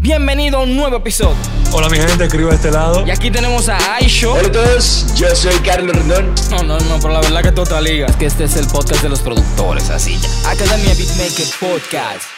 [0.00, 1.34] Bienvenido a un nuevo episodio.
[1.72, 3.04] Hola mi gente, escribo de este lado.
[3.04, 4.32] Y aquí tenemos a Aisho.
[4.34, 6.34] Hola a todos, yo soy Carlos Rendón.
[6.52, 8.06] No, no, no, pero la verdad que toda liga.
[8.06, 10.50] Es que este es el podcast de los productores, así ya.
[10.50, 12.30] Academia Beatmaker Podcast.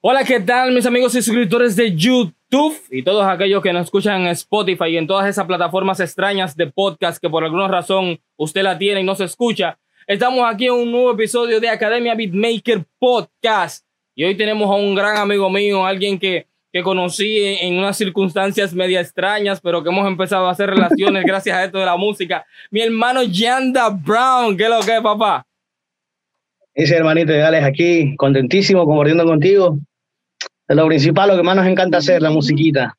[0.00, 2.74] Hola, ¿qué tal mis amigos y suscriptores de YouTube?
[2.90, 6.68] Y todos aquellos que nos escuchan en Spotify y en todas esas plataformas extrañas de
[6.68, 9.78] podcast que por alguna razón usted la tiene y no se escucha.
[10.06, 13.87] Estamos aquí en un nuevo episodio de Academia Beatmaker Podcast.
[14.18, 18.74] Y hoy tenemos a un gran amigo mío, alguien que, que conocí en, unas circunstancias
[18.74, 22.44] media extrañas, pero que hemos empezado a hacer relaciones gracias a esto de la música.
[22.72, 25.46] Mi hermano Yanda Brown, ¿qué es lo que es, papá?
[26.74, 29.78] Ese hermanito de Alex aquí, contentísimo, compartiendo contigo.
[30.66, 32.98] Es lo principal, lo que más nos encanta hacer, la musiquita.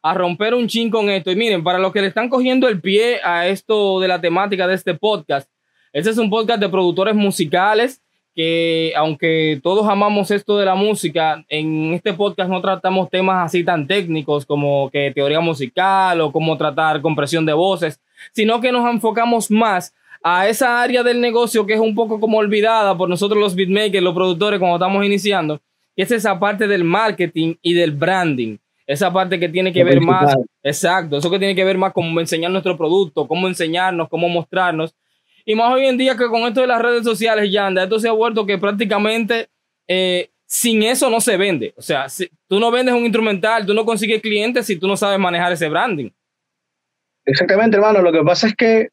[0.00, 1.30] A romper un chin con esto.
[1.30, 4.66] Y miren, para los que le están cogiendo el pie a esto de la temática
[4.66, 5.50] de este podcast,
[5.92, 8.00] este es un podcast de productores musicales
[8.34, 13.64] que aunque todos amamos esto de la música, en este podcast no tratamos temas así
[13.64, 18.00] tan técnicos como que teoría musical o cómo tratar compresión de voces,
[18.32, 22.38] sino que nos enfocamos más a esa área del negocio que es un poco como
[22.38, 25.60] olvidada por nosotros los beatmakers, los productores cuando estamos iniciando,
[25.96, 28.58] que es esa parte del marketing y del branding.
[28.86, 30.34] Esa parte que tiene que ver más,
[30.64, 34.94] exacto, eso que tiene que ver más con enseñar nuestro producto, cómo enseñarnos, cómo mostrarnos.
[35.44, 37.98] Y más hoy en día que con esto de las redes sociales, ya anda, esto
[37.98, 39.48] se ha vuelto que prácticamente
[39.88, 41.74] eh, sin eso no se vende.
[41.76, 44.96] O sea, si, tú no vendes un instrumental, tú no consigues clientes si tú no
[44.96, 46.10] sabes manejar ese branding.
[47.24, 48.02] Exactamente, hermano.
[48.02, 48.88] Lo que pasa es que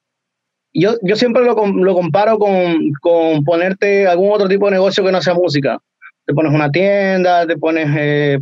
[0.74, 5.12] yo, yo siempre lo, lo comparo con, con, ponerte algún otro tipo de negocio que
[5.12, 5.80] no sea música.
[6.26, 8.40] Te pones una tienda, te pones, eh,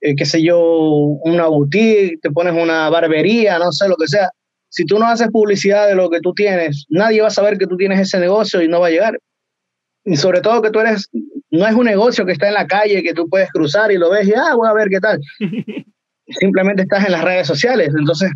[0.00, 4.30] eh, qué sé yo, una boutique, te pones una barbería, no sé, lo que sea
[4.74, 7.66] si tú no haces publicidad de lo que tú tienes, nadie va a saber que
[7.68, 9.20] tú tienes ese negocio y no va a llegar.
[10.04, 11.08] Y sobre todo que tú eres,
[11.52, 14.10] no es un negocio que está en la calle, que tú puedes cruzar y lo
[14.10, 15.20] ves y, ah, voy a ver qué tal.
[16.26, 17.90] Simplemente estás en las redes sociales.
[17.96, 18.32] Entonces,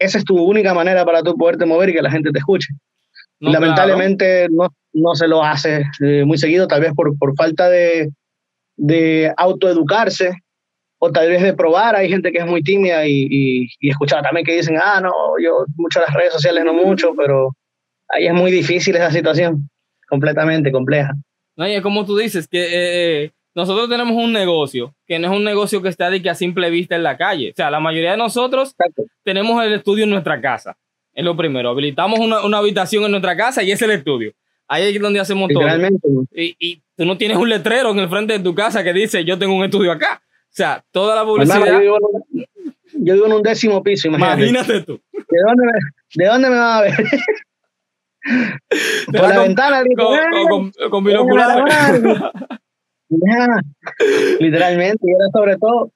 [0.00, 2.74] esa es tu única manera para tú poderte mover y que la gente te escuche.
[3.38, 8.10] Lamentablemente no, no, se lo hace eh, muy seguido, tal vez por, por falta de,
[8.76, 10.32] de autoeducarse
[10.98, 14.22] o tal vez de probar, hay gente que es muy tímida y, y, y, escuchar
[14.22, 15.12] también que dicen, ah, no,
[15.42, 17.54] yo mucho las redes sociales no mucho, pero
[18.08, 19.68] ahí es muy difícil esa situación,
[20.08, 21.12] completamente compleja.
[21.56, 25.30] No, y es como tú dices, que eh, eh, nosotros tenemos un negocio, que no
[25.30, 27.50] es un negocio que está de que a simple vista en la calle.
[27.50, 29.04] O sea, la mayoría de nosotros Exacto.
[29.22, 30.76] tenemos el estudio en nuestra casa,
[31.12, 31.70] es lo primero.
[31.70, 34.32] Habilitamos una, una, habitación en nuestra casa y es el estudio.
[34.68, 35.62] Ahí es donde hacemos todo.
[36.34, 39.24] Y, y tú no tienes un letrero en el frente de tu casa que dice,
[39.24, 40.20] yo tengo un estudio acá.
[40.56, 41.58] O sea, toda la publicidad.
[41.58, 41.98] Hermano, yo, vivo
[42.32, 42.46] en,
[43.04, 44.46] yo, vivo en, un décimo piso, imagínate.
[44.48, 44.98] Imagínate tú.
[45.12, 45.72] ¿De dónde me,
[46.14, 46.94] de dónde me vas a ver?
[49.06, 50.18] Por la, con, ventana, con,
[50.48, 51.74] con, con, con binoculares.
[54.40, 55.92] Literalmente, y era sobre todo,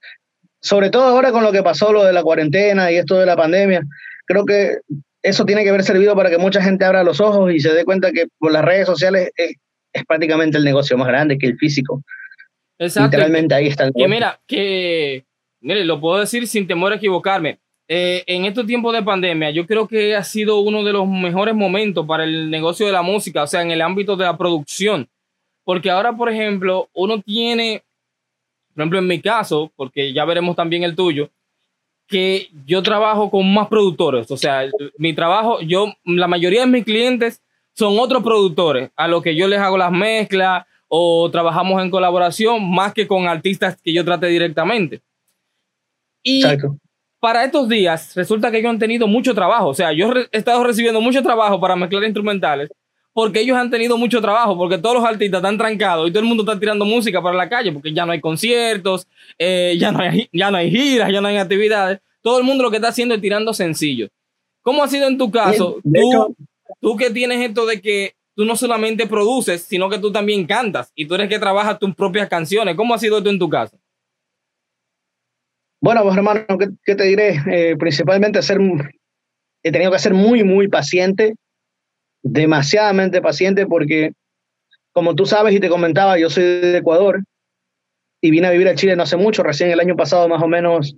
[0.61, 3.37] sobre todo ahora con lo que pasó, lo de la cuarentena y esto de la
[3.37, 3.81] pandemia,
[4.27, 4.81] creo que
[5.23, 7.87] eso tiene que haber servido para que mucha gente abra los ojos y se dé
[7.87, 9.55] cuenta que por las redes sociales es,
[9.95, 12.03] es prácticamente el negocio más grande que el físico.
[12.81, 13.17] Exacto.
[13.17, 15.25] Literalmente ahí está el Que mira, que
[15.61, 17.59] mire, lo puedo decir sin temor a equivocarme.
[17.87, 21.55] Eh, en estos tiempos de pandemia, yo creo que ha sido uno de los mejores
[21.55, 25.09] momentos para el negocio de la música, o sea, en el ámbito de la producción.
[25.65, 27.83] Porque ahora, por ejemplo, uno tiene,
[28.75, 31.29] por ejemplo, en mi caso, porque ya veremos también el tuyo,
[32.07, 34.31] que yo trabajo con más productores.
[34.31, 34.63] O sea,
[34.97, 37.43] mi trabajo, yo, la mayoría de mis clientes
[37.75, 42.69] son otros productores, a los que yo les hago las mezclas, o trabajamos en colaboración
[42.69, 45.01] más que con artistas que yo trate directamente.
[46.23, 46.77] Y Exacto.
[47.21, 49.69] para estos días resulta que ellos han tenido mucho trabajo.
[49.69, 52.71] O sea, yo he estado recibiendo mucho trabajo para mezclar instrumentales
[53.13, 56.29] porque ellos han tenido mucho trabajo, porque todos los artistas están trancados y todo el
[56.29, 59.07] mundo está tirando música para la calle porque ya no hay conciertos,
[59.39, 62.01] eh, ya, no hay, ya no hay giras, ya no hay actividades.
[62.21, 64.11] Todo el mundo lo que está haciendo es tirando sencillos.
[64.63, 65.79] ¿Cómo ha sido en tu caso?
[65.85, 66.37] De tú,
[66.81, 70.91] tú que tienes esto de que tú no solamente produces, sino que tú también cantas
[70.95, 72.75] y tú eres que trabajas tus propias canciones.
[72.75, 73.79] ¿Cómo ha sido esto en tu caso?
[75.79, 77.39] Bueno, pues hermano, ¿qué, qué te diré?
[77.53, 78.59] Eh, principalmente ser,
[79.63, 81.35] he tenido que ser muy, muy paciente,
[82.23, 84.13] demasiadamente paciente, porque
[84.93, 87.23] como tú sabes y te comentaba, yo soy de Ecuador
[88.23, 90.49] y vine a vivir a Chile no hace mucho, recién el año pasado más o
[90.49, 90.97] menos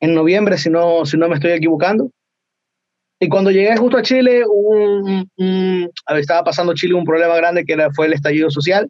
[0.00, 2.10] en noviembre, si no, si no me estoy equivocando.
[3.18, 7.72] Y cuando llegué justo a Chile, un, un, estaba pasando Chile un problema grande que
[7.72, 8.88] era, fue el estallido social.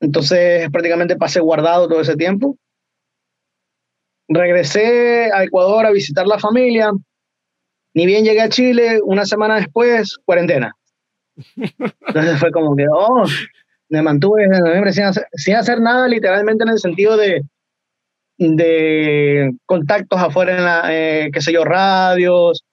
[0.00, 2.56] Entonces prácticamente pasé guardado todo ese tiempo.
[4.28, 6.90] Regresé a Ecuador a visitar la familia.
[7.94, 10.72] Ni bien llegué a Chile, una semana después, cuarentena.
[11.56, 13.24] Entonces fue como que, oh,
[13.88, 17.42] Me mantuve desde noviembre sin hacer, sin hacer nada, literalmente en el sentido de,
[18.38, 22.64] de contactos afuera en la, eh, qué sé yo, radios,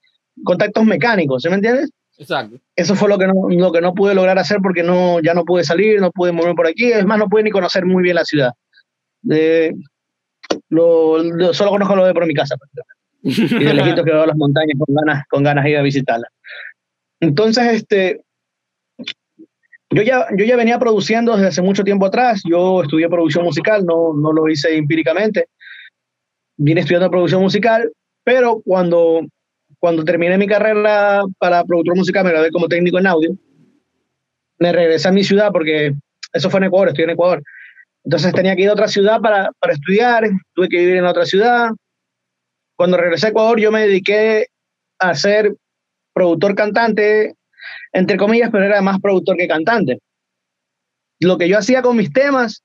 [0.44, 1.90] contactos mecánicos, ¿sí me entiendes?
[2.18, 2.58] Exacto.
[2.76, 5.44] Eso fue lo que, no, lo que no pude lograr hacer porque no, ya no
[5.46, 8.16] pude salir, no pude moverme por aquí, es más, no pude ni conocer muy bien
[8.16, 8.52] la ciudad.
[9.32, 9.72] Eh,
[10.70, 12.56] lo, lo- solo conozco lo de por mi casa.
[12.58, 15.82] pues, Y de lejitos que veo las montañas con ganas, con ganas de ir a
[15.84, 16.32] visitarlas.
[17.20, 18.22] Entonces, este,
[19.90, 22.42] yo ya, yo ya venía produciendo desde hace mucho tiempo atrás.
[22.50, 25.48] Yo estudié producción musical, no, no lo hice empíricamente.
[26.58, 27.92] Vine estudiando producción musical,
[28.24, 29.22] pero cuando,
[29.80, 33.32] cuando terminé mi carrera para productor musical, me gradué como técnico en audio.
[34.60, 35.94] Me regresé a mi ciudad porque
[36.34, 37.44] eso fue en Ecuador, estoy en Ecuador.
[38.04, 41.26] Entonces tenía que ir a otra ciudad para, para estudiar, tuve que vivir en otra
[41.26, 41.70] ciudad.
[42.76, 44.48] Cuando regresé a Ecuador, yo me dediqué
[45.00, 45.56] a ser
[46.14, 47.36] productor cantante,
[47.94, 50.00] entre comillas, pero era más productor que cantante.
[51.20, 52.64] Lo que yo hacía con mis temas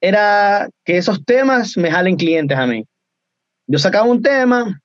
[0.00, 2.84] era que esos temas me jalen clientes a mí.
[3.66, 4.81] Yo sacaba un tema,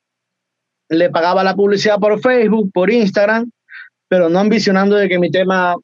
[0.88, 3.50] le pagaba la publicidad por Facebook, por Instagram,
[4.08, 5.76] pero no ambicionando de que mi tema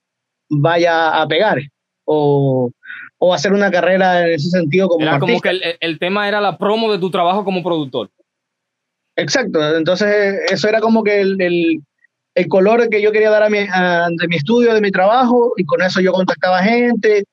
[0.48, 1.58] vaya a pegar
[2.06, 2.70] o,
[3.18, 6.28] o hacer una carrera en ese sentido como Era como que el, el- el tema
[6.28, 8.10] era la promo de tu trabajo como productor.
[9.16, 11.80] Exacto, entonces eso era como que el, el,
[12.34, 15.52] el color que yo quería dar a mi, a- de mi estudio, de mi trabajo,
[15.56, 17.24] y con eso yo contactaba gente,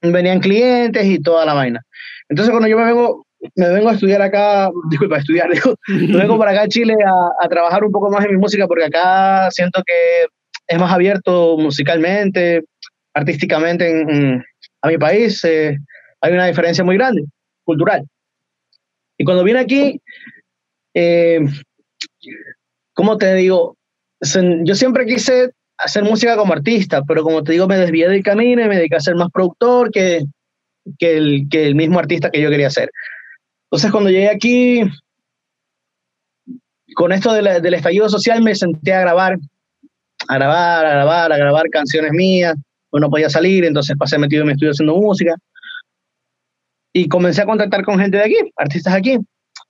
[0.00, 1.80] venían clientes y toda la vaina.
[2.28, 3.26] Entonces cuando yo me vengo,
[3.56, 6.94] me vengo a estudiar acá, disculpa, a estudiar, digo, me vengo para acá a Chile
[7.06, 10.26] a, a trabajar un poco más en mi música, porque acá siento que
[10.66, 12.62] es más abierto musicalmente,
[13.14, 14.44] artísticamente en- en-
[14.82, 15.76] a mi país, eh,
[16.20, 17.24] hay una diferencia muy grande,
[17.64, 18.04] cultural.
[19.18, 20.00] Y cuando vine aquí,
[20.94, 21.40] eh,
[22.94, 23.76] ¿cómo te digo?
[24.64, 28.62] Yo siempre quise hacer música como artista, pero como te digo, me desvié del camino
[28.64, 30.22] y me dediqué a ser más productor que,
[30.98, 32.90] que, el, que el mismo artista que yo quería ser.
[33.74, 34.82] Entonces, cuando llegué aquí,
[36.94, 39.36] con esto de la- del estallido social, me senté a grabar,
[40.28, 42.54] a grabar, a grabar, a grabar canciones mías.
[42.88, 45.34] Pues no podía salir, entonces pasé metido en mi estudio haciendo música.
[46.92, 49.18] Y comencé a contactar con gente de aquí, artistas aquí.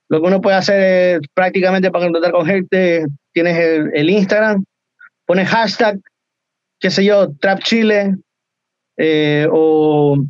[0.07, 0.81] Lo que uno puede hacer
[1.23, 4.63] es, prácticamente para contactar con gente, tienes el, el Instagram,
[5.25, 5.99] pones hashtag,
[6.79, 8.13] qué sé yo, Trap Chile
[8.97, 10.23] eh, o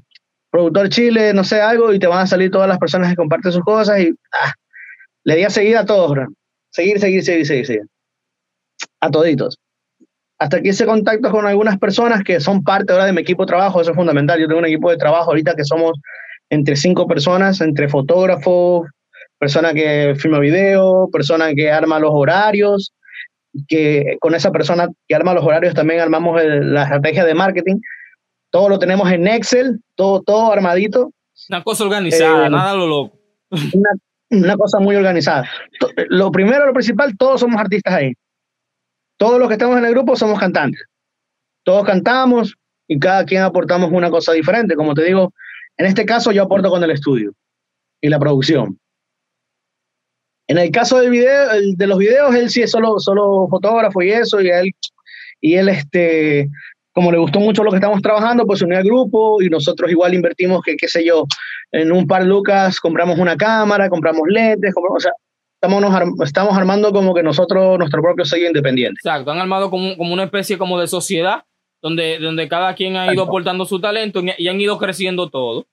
[0.56, 3.52] Productor Chile, no sé, algo, y te van a salir todas las personas que comparten
[3.52, 4.54] sus cosas y ah,
[5.26, 6.28] le di a seguir a todos, bro.
[6.70, 7.82] Seguir, seguir, seguir, seguir, seguir.
[9.02, 9.58] A toditos.
[10.40, 13.48] Hasta que hice contactos con algunas personas que son parte ahora de mi equipo de
[13.48, 14.40] trabajo, eso es fundamental.
[14.40, 16.00] Yo tengo un equipo de trabajo ahorita que somos
[16.50, 18.88] entre cinco personas, entre fotógrafos,
[19.38, 22.94] persona que filma video, persona que arma los horarios,
[23.68, 27.76] que con esa persona que arma los horarios también armamos el- la estrategia de marketing.
[28.56, 31.12] Todo lo tenemos en Excel, todo, todo armadito,
[31.50, 33.20] Una cosa organizada, Eh, nada lo loco.
[33.52, 33.90] una,
[34.30, 35.46] una cosa muy organizada.
[36.08, 38.14] Lo primero, lo principal, todos somos artistas ahí.
[39.18, 40.82] Todos los que estamos en el grupo somos cantantes.
[41.66, 42.56] Todos cantamos
[42.88, 44.76] y cada quien aportamos una cosa diferente.
[44.78, 45.34] Como te digo,
[45.76, 47.34] en este caso yo aporto con el estudio
[48.00, 48.80] y la producción.
[50.48, 54.02] En el caso del video, el de los videos, él sí es solo, solo fotógrafo
[54.02, 54.72] y eso, y él,
[55.42, 56.50] y él este,
[56.96, 59.92] como le gustó mucho lo que estamos trabajando, pues se unió al grupo y nosotros
[59.92, 61.26] igual invertimos, que qué sé yo,
[61.74, 65.12] en un par lucas compramos una cámara, compramos lentes, compramos, o sea,
[65.62, 68.98] estamos, estamos armando como que nosotros, nuestro propio sello independiente.
[69.04, 71.44] Exacto, han armado como, como una especie como de sociedad
[71.82, 73.30] donde, donde cada quien ha ido Exacto.
[73.30, 75.68] aportando su talento y, han ido creciendo todo.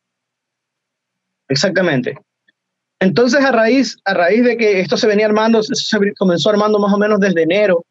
[1.48, 2.16] Exactamente.
[2.98, 6.80] Entonces, a raíz, a raíz de que esto se venía armando, eso se comenzó armando
[6.80, 7.84] más o menos desde enero,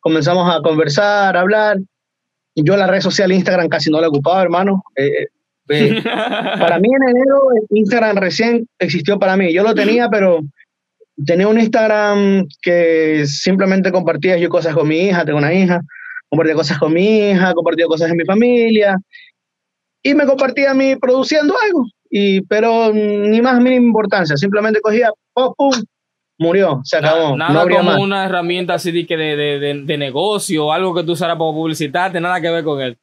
[0.00, 1.76] comenzamos a conversar, a hablar.
[2.64, 4.82] Yo la red social Instagram casi no la ocupaba, hermano.
[4.96, 5.26] Eh,
[5.68, 9.52] eh, para mí en enero Instagram recién existió para mí.
[9.52, 10.40] Yo lo tenía, pero
[11.24, 15.80] tenía un Instagram que simplemente compartía yo cosas con mi hija, tengo una hija,
[16.28, 18.96] compartía cosas con mi hija, compartía cosas en mi familia
[20.02, 21.84] y me compartía a mí produciendo algo.
[22.10, 25.72] Y, pero ni más mínima importancia, simplemente cogía, pum, pum,
[26.38, 28.00] murió, se acabó, nada no habría como más.
[28.00, 32.40] una herramienta así de, de, de, de, negocio, algo que tú usaras para publicitarte, nada
[32.40, 32.96] que ver con él.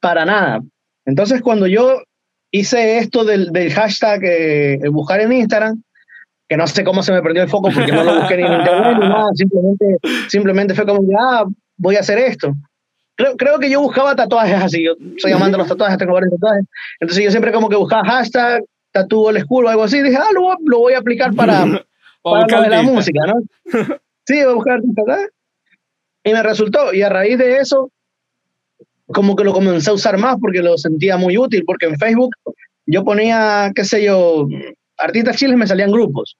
[0.00, 0.60] Para nada.
[1.04, 2.02] Entonces, cuando yo
[2.50, 5.82] hice esto del, del hashtag eh, buscar en Instagram,
[6.48, 8.52] que no sé cómo se me perdió el foco porque no lo busqué ni en
[8.54, 11.44] internet ni nada, simplemente, simplemente fue como, ah,
[11.76, 12.54] voy a hacer esto.
[13.14, 16.32] Creo, creo que yo buscaba tatuajes así, yo soy amante de los tatuajes, tengo varios
[16.32, 16.64] tatuajes.
[17.00, 18.62] Entonces yo siempre como que buscaba hashtag,
[18.92, 21.66] tatúo el school o algo así, dije, ah, lo, lo voy a aplicar para,
[22.32, 23.34] Para para lo de la música, ¿no?
[24.26, 25.30] Sí, voy a buscar artista, ¿sabes?
[26.22, 27.90] Y me resultó, y a raíz de eso,
[29.06, 32.34] como que lo comencé a usar más porque lo sentía muy útil, porque en Facebook
[32.84, 34.46] yo ponía, qué sé yo,
[34.98, 36.36] artistas chiles me salían grupos.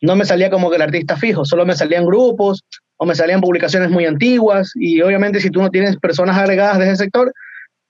[0.00, 2.62] No me salía como que el artista fijo, solo me salían grupos
[2.98, 6.84] o me salían publicaciones muy antiguas y obviamente si tú no tienes personas agregadas de
[6.84, 7.32] ese sector,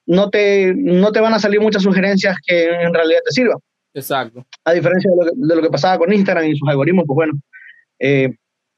[0.07, 3.57] no te, no te van a salir muchas sugerencias que en realidad te sirvan.
[3.93, 4.43] Exacto.
[4.65, 7.15] A diferencia de lo que, de lo que pasaba con Instagram y sus algoritmos, pues
[7.15, 7.33] bueno,
[7.99, 8.35] eh,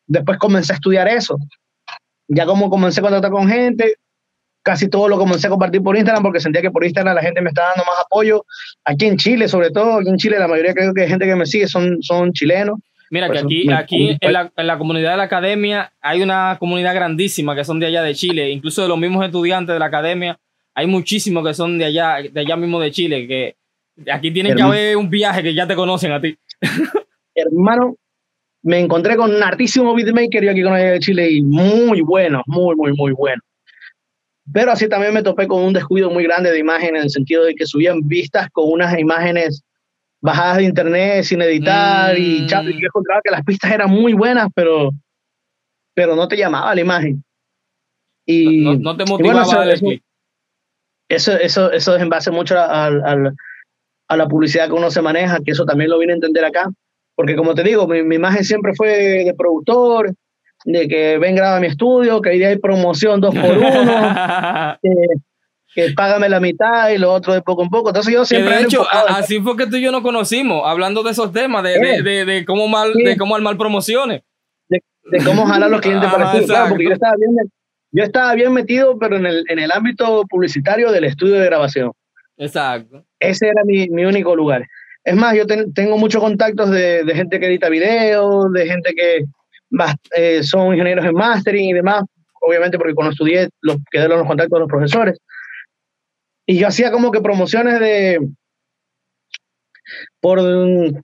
[0.08, 1.38] después comencé a estudiar eso.
[2.28, 3.96] Ya como comencé a contactar con gente,
[4.64, 7.42] casi todo lo comencé a compartir por Instagram porque sentía que por Instagram la gente
[7.42, 8.46] me estaba dando más apoyo.
[8.86, 11.46] Aquí en Chile, sobre todo, aquí en Chile la mayoría creo que gente que me
[11.46, 12.80] sigue son, son chilenos.
[13.10, 16.96] Mira que aquí, aquí en, la, en la comunidad de la academia hay una comunidad
[16.96, 20.40] grandísima que son de allá de Chile, incluso de los mismos estudiantes de la academia,
[20.74, 23.56] hay muchísimos que son de allá, de allá mismo de Chile, que
[24.12, 26.38] aquí tienen que haber un viaje que ya te conocen a ti.
[27.36, 27.96] Hermano,
[28.64, 32.76] me encontré con un artísimo beatmaker yo aquí con de Chile y muy bueno, muy,
[32.76, 33.42] muy, muy bueno.
[34.52, 37.44] Pero así también me topé con un descuido muy grande de imágenes en el sentido
[37.46, 39.64] de que subían vistas con unas imágenes
[40.20, 44.92] bajadas de internet sin editar y, yo encontraba que las pistas eran muy buenas, pero,
[45.94, 47.24] pero no te llamaba la imagen.
[48.26, 49.86] Y, no, te motivaba bueno, eso,
[51.10, 53.34] eso, eso, eso, es en base mucho a, a,
[54.12, 56.70] a, la publicidad que uno se maneja, que eso también lo vine a entender acá,
[57.16, 58.90] porque como te digo, mi, mi imagen siempre fue
[59.24, 60.14] de productor,
[60.66, 64.78] de que ven, graba mi estudio, que ahí hay promoción dos por uno,
[65.74, 67.90] que págame la mitad y lo otro de poco en poco.
[67.90, 68.58] Entonces yo siempre...
[68.58, 71.80] de hecho, así fue que tú y yo nos conocimos, hablando de esos temas, de,
[71.80, 74.22] de, de, de cómo mal, de cómo armar promociones.
[74.70, 77.52] De, cómo jalar los clientes para el claro, porque yo estaba, bien,
[77.92, 81.92] yo estaba bien metido, pero en el, en el ámbito publicitario del estudio de grabación.
[82.42, 83.06] Exacto.
[83.20, 84.66] Ese era mi, mi único lugar.
[85.04, 89.26] Es más, yo tengo muchos contactos de, de, gente que edita videos, de gente que
[90.16, 92.04] eh, son ingenieros en mastering y demás,
[92.42, 95.20] obviamente porque cuando estudié los, quedé los contactos de los profesores.
[96.48, 98.20] Y yo hacía como que promociones de
[100.20, 100.40] por,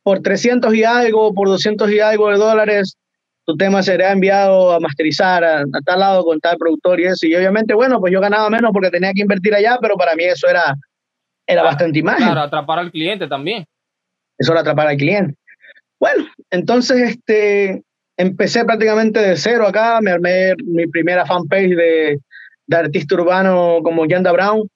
[0.01, 2.98] por 300 y algo, por 200 y algo de dólares,
[3.46, 7.27] tu tema será enviado a masterizar a, tal lado con tal productor y eso.
[7.27, 10.24] Y obviamente, bueno, pues yo ganaba menos porque tenía que invertir allá, pero para mí
[10.24, 10.75] eso era,
[11.48, 12.25] era bastante imagen.
[12.25, 13.66] Claro, atrapar al cliente también.
[14.38, 15.36] Eso era atrapar al cliente.
[16.00, 17.82] Bueno, entonces este,
[18.18, 22.20] empecé prácticamente de cero acá, me armé mi primera fanpage de,
[22.68, 24.70] de artista urbano como Yanda Brown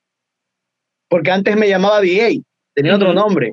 [1.11, 2.29] porque antes me llamaba DA,
[2.73, 3.51] tenía otro nombre.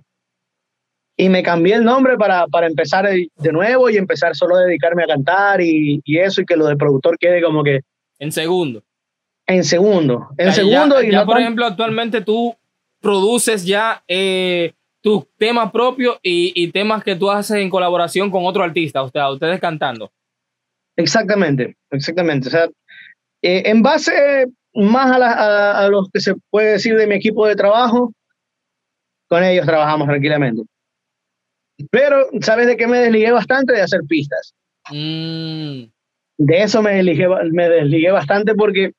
[1.17, 5.03] Y me cambié el nombre para, para, empezar de nuevo y empezar solo a dedicarme
[5.03, 7.81] a cantar y, y, eso, y que lo de productor quede como que...
[8.21, 8.85] En segundo.
[9.45, 10.29] En segundo.
[10.39, 11.03] En segundo.
[11.03, 12.55] Ya, y ya por ejemplo, actualmente tú
[13.01, 18.45] produces ya eh, tus temas propios y, y, temas que tú haces en colaboración con
[18.45, 20.11] otro artista, o sea, ustedes cantando.
[20.97, 22.49] Exactamente, exactamente.
[22.49, 22.69] O sea,
[23.43, 27.57] eh, en base más a, a, los que se puede decir de mi equipo de
[27.57, 28.13] trabajo,
[29.29, 30.63] con ellos trabajamos tranquilamente.
[31.91, 33.75] Pero, ¿sabes de qué me desligué bastante?
[33.75, 34.55] De hacer pistas.
[34.91, 35.85] Mm.
[36.39, 38.93] De eso me desligué, me desligué bastante porque,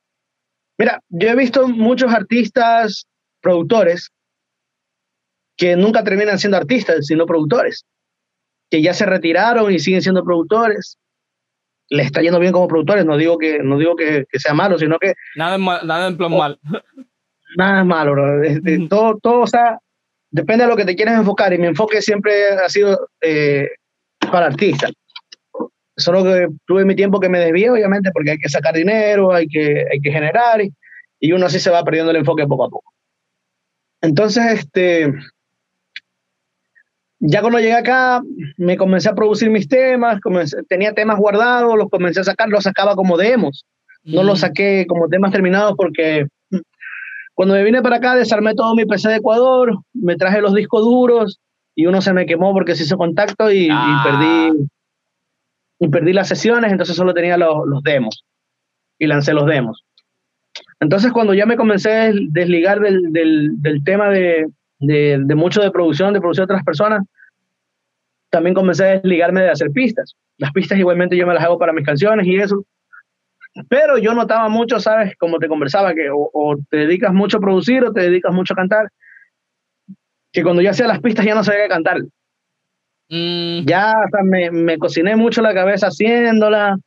[0.77, 3.05] mira, yo he visto muchos artistas,
[3.41, 4.11] productores,
[5.57, 7.85] que nunca terminan siendo artistas, sino productores,
[8.69, 10.97] que ya se retiraron y siguen siendo productores,
[11.89, 14.77] le está yendo bien como productores, no digo que, no digo que, que sea malo,
[14.77, 15.15] sino que...
[15.35, 16.59] Nada, mal, nada en plan mal.
[17.57, 18.43] Nada es malo, bro.
[18.43, 19.79] Este, todo, todo, o sea,
[20.29, 23.69] depende de lo que te quieras enfocar y mi enfoque siempre ha sido eh,
[24.31, 24.91] para artistas.
[25.97, 29.47] Solo que tuve mi tiempo que me desvié, obviamente, porque hay que sacar dinero, hay
[29.47, 30.71] que, hay que generar y,
[31.19, 32.93] y uno así se va perdiendo el enfoque poco a poco.
[34.01, 35.13] Entonces, este,
[37.19, 38.21] ya cuando llegué acá,
[38.57, 40.19] me comencé a producir mis temas,
[40.69, 43.65] tenía temas guardados, los comencé a sacar, los sacaba como demos.
[44.03, 44.41] No los mm.
[44.41, 46.25] saqué como temas terminados porque
[47.33, 50.83] cuando me vine para acá desarmé todo mi PC de Ecuador, me traje los discos
[50.83, 51.39] duros
[51.75, 54.01] y uno se me quemó porque se hizo contacto y, ah.
[54.03, 54.67] perdí
[55.79, 58.25] y perdí las sesiones, entonces solo tenía los, los, demos
[58.97, 59.85] y lancé los demos.
[60.79, 64.47] Entonces cuando ya me comencé a desligar del, del, del tema de,
[64.79, 67.03] de, de, mucho de producción, de producción de otras personas,
[68.29, 70.15] también comencé a desligarme de hacer pistas.
[70.37, 72.63] Las pistas igualmente yo me las hago para mis canciones y eso.
[73.67, 75.15] Pero yo notaba mucho, ¿sabes?
[75.17, 78.57] Como te conversaba, que o, te dedicas mucho a producir o te dedicas mucho a
[78.57, 78.89] cantar,
[80.31, 81.97] que cuando yo hacía las pistas ya no sabía qué cantar.
[83.09, 83.65] Mm.
[83.65, 83.93] Ya
[84.23, 86.77] me, me, cociné mucho la cabeza haciéndola,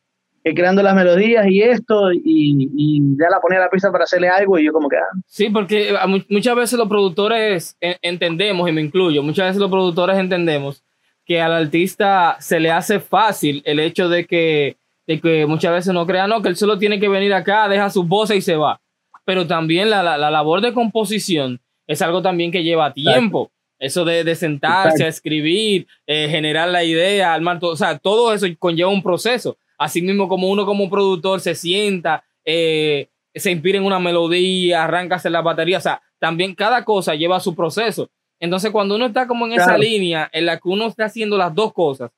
[0.45, 4.05] eh, creando las melodías y esto, y, y, ya la ponía a la pista para
[4.05, 4.97] hacerle algo y yo como que...
[4.97, 5.19] Ah.
[5.27, 10.19] Sí, porque eh, muchas veces los productores entendemos, y me incluyo, muchas veces los productores
[10.19, 10.83] entendemos
[11.25, 15.95] que al artista se le hace fácil el hecho de que, de que muchas veces
[15.95, 18.57] no crea, no, que él solo tiene que venir acá, deja su voz y se
[18.57, 18.81] va.
[19.25, 23.51] pero también la, la, labor de composición es algo también que lleva tiempo.
[23.79, 28.33] Eso de, de sentarse a escribir, eh, generar la idea, armar todo, o sea, todo
[28.33, 29.57] eso conlleva un proceso.
[29.83, 35.15] Así mismo como uno como productor se sienta, eh, se inspira en una melodía, arranca
[35.15, 38.11] a hacer la batería, o sea, también cada cosa lleva su proceso.
[38.39, 41.55] Entonces, cuando uno está como en esa línea en la que uno está haciendo las
[41.55, 42.11] dos cosas,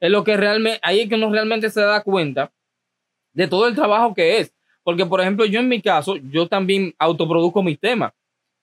[0.00, 2.52] es lo que realmente, ahí es que uno realmente se da cuenta
[3.32, 4.52] de todo el trabajo que es.
[4.82, 8.12] Porque, por ejemplo, yo en mi caso, yo también autoproduzco mis temas.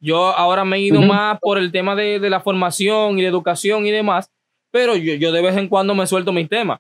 [0.02, 3.86] Yo ahora me he ido más por el tema de, la formación y de educación
[3.86, 4.32] y demás,
[4.72, 6.80] pero yo, yo de vez en cuando me suelto mis temas.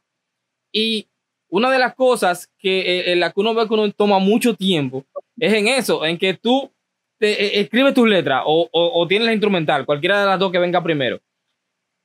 [0.72, 1.08] Y
[1.50, 4.56] una de las cosas que eh, en la que uno ve que uno toma mucho
[4.56, 5.06] tiempo
[5.38, 6.72] es en eso, en que tú
[7.18, 10.60] te, eh, escribes tus letras o, o, tienes la instrumental, cualquiera de las dos que
[10.60, 11.20] venga primero.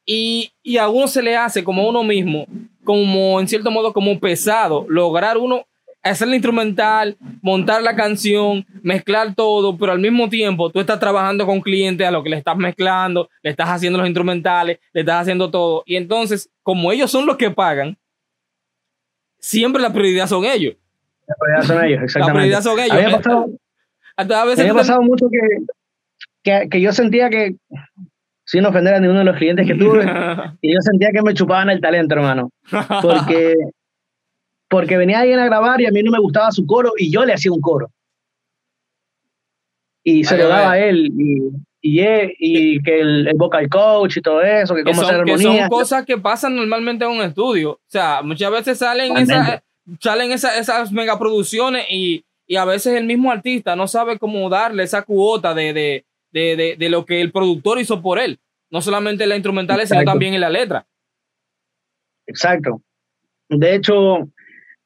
[0.06, 2.46] Y, y, a uno se le hace como uno mismo,
[2.84, 5.66] como en cierto modo como pesado, lograr uno
[6.04, 11.46] hacer la instrumental, montar la canción, mezclar todo, pero al mismo tiempo tú estás trabajando
[11.46, 15.22] con clientes a lo que le estás mezclando, le estás haciendo los instrumentales, le estás
[15.22, 15.82] haciendo todo.
[15.86, 17.96] Y entonces, como ellos son los que pagan,
[19.44, 20.74] siempre la prioridad son ellos.
[21.26, 22.26] La prioridad son ellos, exactamente.
[22.26, 22.92] La prioridad son ellos.
[22.92, 23.46] Había pasado,
[24.16, 25.26] a veces había pasado mucho
[26.42, 27.56] que, que, yo sentía que,
[28.44, 30.04] sin ofender a ninguno de los clientes que tuve,
[30.62, 32.50] y yo sentía que me chupaban el talento, hermano.
[33.02, 33.54] Porque,
[34.68, 37.24] porque venía alguien a grabar y a mí no me gustaba su coro y yo
[37.24, 37.90] le hacía un coro.
[40.02, 41.10] Y se lo daba a él.
[41.18, 41.50] Y,
[41.86, 42.00] y,
[42.38, 45.36] y que el, vocal coach y todo eso, que, cómo son, armonía.
[45.36, 47.72] Que son cosas que pasan normalmente en un estudio.
[47.72, 49.62] O sea, muchas veces salen, esa,
[50.00, 54.82] salen esa, esas megaproducciones y, y a veces el mismo artista no sabe cómo darle
[54.82, 58.40] esa cuota de, de, de, de, lo que el productor hizo por él.
[58.70, 60.86] No solamente en la instrumental, sino también en la letra.
[62.26, 62.80] Exacto.
[63.50, 64.30] De hecho,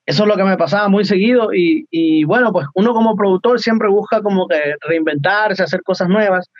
[0.04, 3.60] eso es lo que me pasaba muy seguido y, y, bueno, pues uno como productor
[3.60, 6.50] siempre busca como que reinventarse, hacer cosas nuevas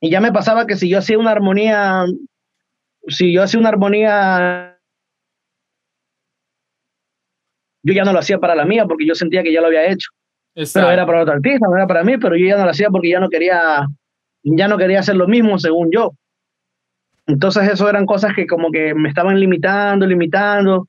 [0.00, 2.04] y ya me pasaba que si yo hacía una armonía,
[3.08, 4.78] si yo hacía una armonía,
[7.82, 9.90] yo ya no lo hacía para la mía porque yo sentía que ya lo había
[9.90, 10.10] hecho.
[10.54, 12.90] Pero era para otro artista, no era para mí, pero yo ya no lo hacía
[12.90, 13.86] porque ya no quería,
[14.42, 16.12] ya no quería hacer lo mismo según yo.
[17.26, 20.88] Entonces eso eran cosas que como que me estaban limitando, limitando,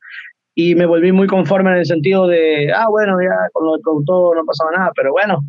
[0.56, 3.82] y me volví muy conforme en el sentido de, ah, bueno, ya con lo del
[3.82, 5.42] productor no pasaba nada, pero bueno,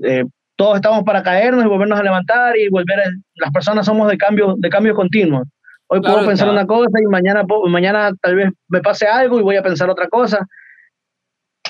[0.00, 0.24] eh,
[0.62, 4.16] todos estamos para caernos y volvernos a levantar y volver a, las personas somos de
[4.16, 5.42] cambio de cambio continuo.
[5.88, 9.56] Hoy puedo pensar una cosa y mañana mañana tal vez me pase algo y voy
[9.56, 10.46] a pensar otra cosa.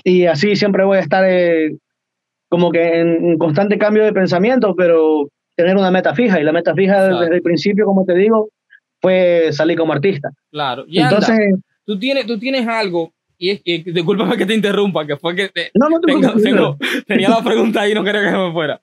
[0.05, 1.75] Y así siempre voy a estar eh,
[2.51, 5.27] como que en, constante cambio de pensamiento pero
[5.57, 6.39] tener una meta fija.
[6.39, 8.51] Y la meta fija desde el principio como te digo
[9.01, 10.29] fue salir como artista.
[10.51, 10.85] Claro.
[10.87, 11.39] Y entonces
[11.87, 13.11] tú tienes tú tienes algo
[13.43, 16.79] y, es que discúlpame que te interrumpa, que fue que no, no te tengo,
[17.09, 18.81] tenía la pregunta ahí, no quería que se me fuera.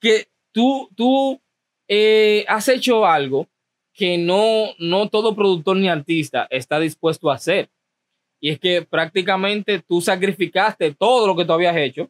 [0.00, 1.40] Que tú, tú
[1.88, 3.48] eh, has hecho algo
[3.92, 7.68] que no, no todo productor ni artista está dispuesto a hacer.
[8.40, 12.08] Y es que prácticamente tú sacrificaste todo lo que tú habías hecho.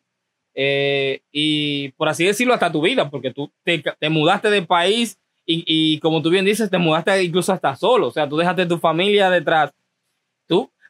[0.55, 5.19] Eh, y por así decirlo, hasta tu vida, porque tú te, te mudaste de país
[5.47, 8.09] y, y, como tú bien dices, te mudaste incluso hasta solo.
[8.09, 9.73] O sea, tú dejaste tu familia detrás.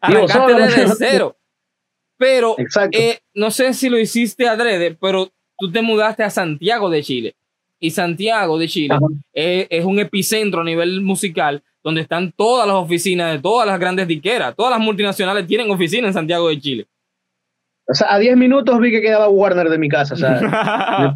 [0.00, 1.36] Arrancaste desde cero.
[2.18, 2.56] Pero
[2.92, 7.36] eh, no sé si lo hiciste adrede, pero tú te mudaste a Santiago de Chile.
[7.78, 8.96] Y Santiago de Chile
[9.34, 14.08] es, un epicentro a nivel musical donde están todas las oficinas de todas las grandes
[14.08, 14.56] diqueras.
[14.56, 16.86] Todas las multinacionales tienen oficinas en Santiago de Chile.
[17.86, 20.14] O sea, a 10 minutos vi que quedaba Warner de mi casa.
[20.14, 20.40] O sea,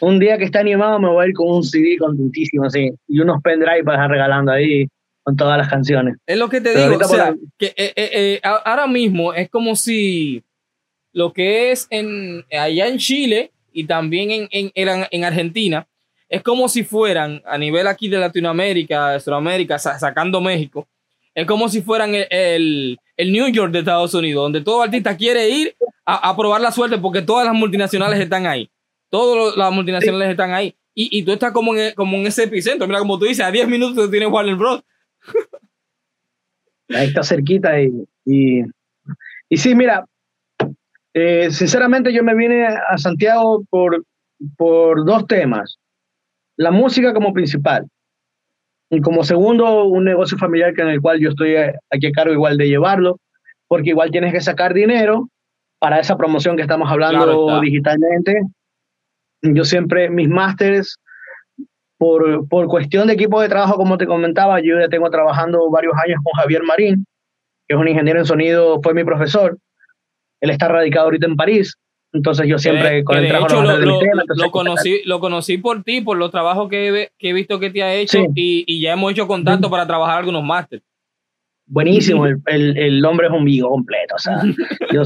[0.00, 3.20] un día que está animado me voy a ir con un CD contentísimo así y
[3.20, 4.86] unos pendrive para regalando ahí
[5.26, 6.18] con todas las canciones.
[6.24, 9.74] Es lo que te digo, o sea, que eh, eh, eh, ahora mismo es como
[9.74, 10.44] si
[11.12, 14.70] lo que es en, allá en Chile y también en, en,
[15.10, 15.84] en Argentina,
[16.28, 20.86] es como si fueran a nivel aquí de Latinoamérica, de Sudamérica, sacando México,
[21.34, 25.50] es como si fueran el, el, New York de Estados Unidos, donde todo artista quiere
[25.50, 28.70] ir a, a, probar la suerte porque todas las multinacionales están ahí.
[29.10, 30.72] Todas las multinacionales están ahí.
[30.94, 32.86] Y, y tú estás como en, como en ese epicentro.
[32.86, 34.82] Mira, como tú dices, a 10 minutos tienes Warner Bros.
[36.88, 38.62] Ahí está cerquita y, y,
[39.48, 40.04] y sí, mira,
[41.14, 44.04] eh, sinceramente yo me vine a Santiago por,
[44.56, 45.78] por dos temas.
[46.56, 47.86] La música como principal.
[48.90, 51.56] Y como segundo, un negocio familiar que en el cual yo estoy
[51.90, 53.18] aquí a cargo igual de llevarlo,
[53.66, 55.28] porque igual tienes que sacar dinero
[55.78, 58.42] para esa promoción que estamos hablando digitalmente.
[59.42, 60.98] Yo siempre, mis másteres
[61.98, 65.94] por, por cuestión de equipo de trabajo, como te comentaba, yo ya tengo trabajando varios
[65.94, 67.06] años con Javier Marín,
[67.66, 69.58] que es un ingeniero en sonido, fue mi profesor.
[70.40, 71.74] Él está radicado ahorita en París.
[72.12, 76.30] Entonces yo siempre con el trabajo lo, lo, conocí, lo conocí por ti, por los
[76.30, 80.18] trabajos que he, visto que te ha hecho y, ya hemos hecho contacto para trabajar
[80.18, 80.82] algunos máster.
[81.66, 84.14] Buenísimo, el, el, hombre es un vivo completo.
[84.14, 84.40] O sea,
[84.92, 85.02] yo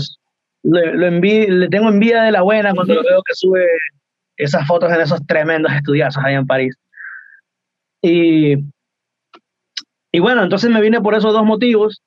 [0.63, 3.67] le, le tengo envidia de la buena cuando lo veo que sube
[4.43, 6.77] esas fotos en esos tremendos estudiazos ahí en París.
[8.03, 8.55] Y,
[10.13, 12.03] y bueno, entonces me vine por esos dos motivos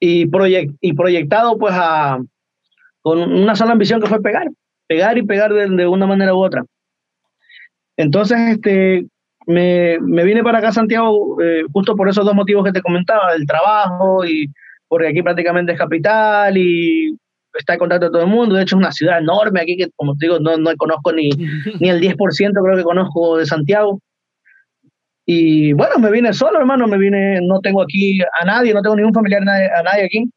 [0.00, 0.28] y,
[0.80, 2.18] y proyectado pues a,
[3.02, 4.48] con una sola ambición que fue pegar,
[4.86, 6.64] pegar y pegar de, una manera u otra.
[7.96, 9.06] Entonces, este,
[9.46, 13.34] me, me vine para acá, Santiago, eh, justo por esos dos motivos que te comentaba,
[13.34, 14.50] el trabajo y
[14.88, 17.16] porque aquí prácticamente es capital y
[17.54, 18.54] está en contacto con todo el mundo.
[18.54, 21.30] De hecho, es una ciudad enorme aquí que, como te digo, no, no conozco ni,
[21.80, 22.16] ni el 10%,
[22.62, 24.00] creo que conozco de Santiago.
[25.26, 28.96] Y bueno, me vine solo, hermano, me vine, no tengo aquí a nadie, no tengo
[28.96, 30.30] ningún familiar a nadie aquí.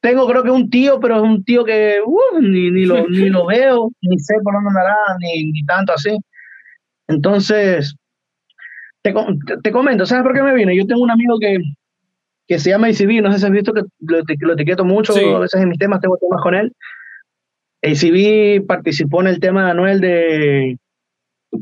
[0.00, 3.30] Tengo creo que un tío, pero es un tío que uh, ni, ni, lo, ni
[3.30, 6.16] lo veo, ni sé por dónde andará, ni, ni tanto así.
[7.08, 7.96] Entonces,
[9.02, 9.14] te,
[9.62, 10.76] te, comento, ¿sabes por qué me vine?
[10.76, 11.58] Yo tengo un amigo que,
[12.46, 15.40] que se llama ACB, no sé si has visto que lo, lo etiqueto mucho, a
[15.40, 16.72] veces en mis temas tengo temas con él.
[17.82, 20.70] ACB participó en el tema de Anuel de,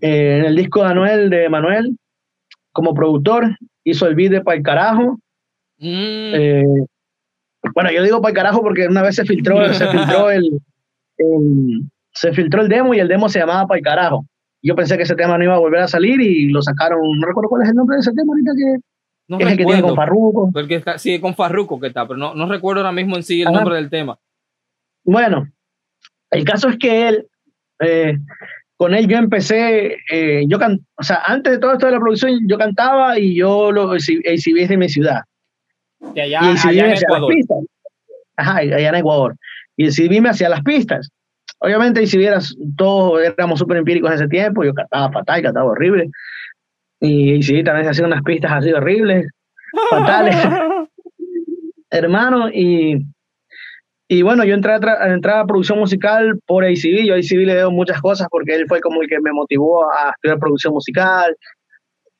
[0.00, 1.96] eh, en el disco de Anuel de Manuel,
[2.72, 5.18] como productor, hizo el beat para el carajo.
[5.78, 6.34] Mm.
[6.34, 6.64] Eh,
[7.74, 10.60] bueno, yo digo para el carajo porque una vez se filtró, se filtró el,
[12.12, 14.26] se filtró el demo y el demo se llamaba para el carajo.
[14.62, 17.26] Yo pensé que ese tema no iba a volver a salir y lo sacaron, no
[17.26, 18.80] recuerdo cuál es el nombre de ese tema ahorita que,
[19.28, 20.50] no es el que tiene con Farruko.
[20.52, 23.42] Porque está, sí, con Farruko que está, pero no, no recuerdo ahora mismo en sí
[23.42, 24.18] el nombre del tema.
[25.04, 25.48] Bueno,
[26.30, 27.26] el caso es que él,
[27.80, 28.18] eh,
[28.76, 32.40] con él yo empecé, eh, yo o sea, antes de todo esto de la producción,
[32.46, 35.20] yo cantaba y yo lo exhibí de mi ciudad.
[36.14, 37.34] De allá, allá en Ecuador.
[38.36, 39.36] Ajá, allá en Ecuador.
[39.76, 41.10] Y exhibíme hacia las pistas.
[41.60, 45.70] Obviamente, y si vieras, todos éramos súper empíricos en ese tiempo, yo cantaba fatal, cantaba
[45.70, 46.10] horrible.
[47.04, 49.26] Y, y sí, también se hacían unas pistas así horribles,
[49.90, 50.36] fatales.
[51.90, 53.04] Hermano, y
[54.06, 57.06] y bueno, yo entré a, entré a producción musical por ACB.
[57.06, 59.84] Yo a ACB le debo muchas cosas porque él fue como el que me motivó
[59.90, 61.34] a estudiar producción musical,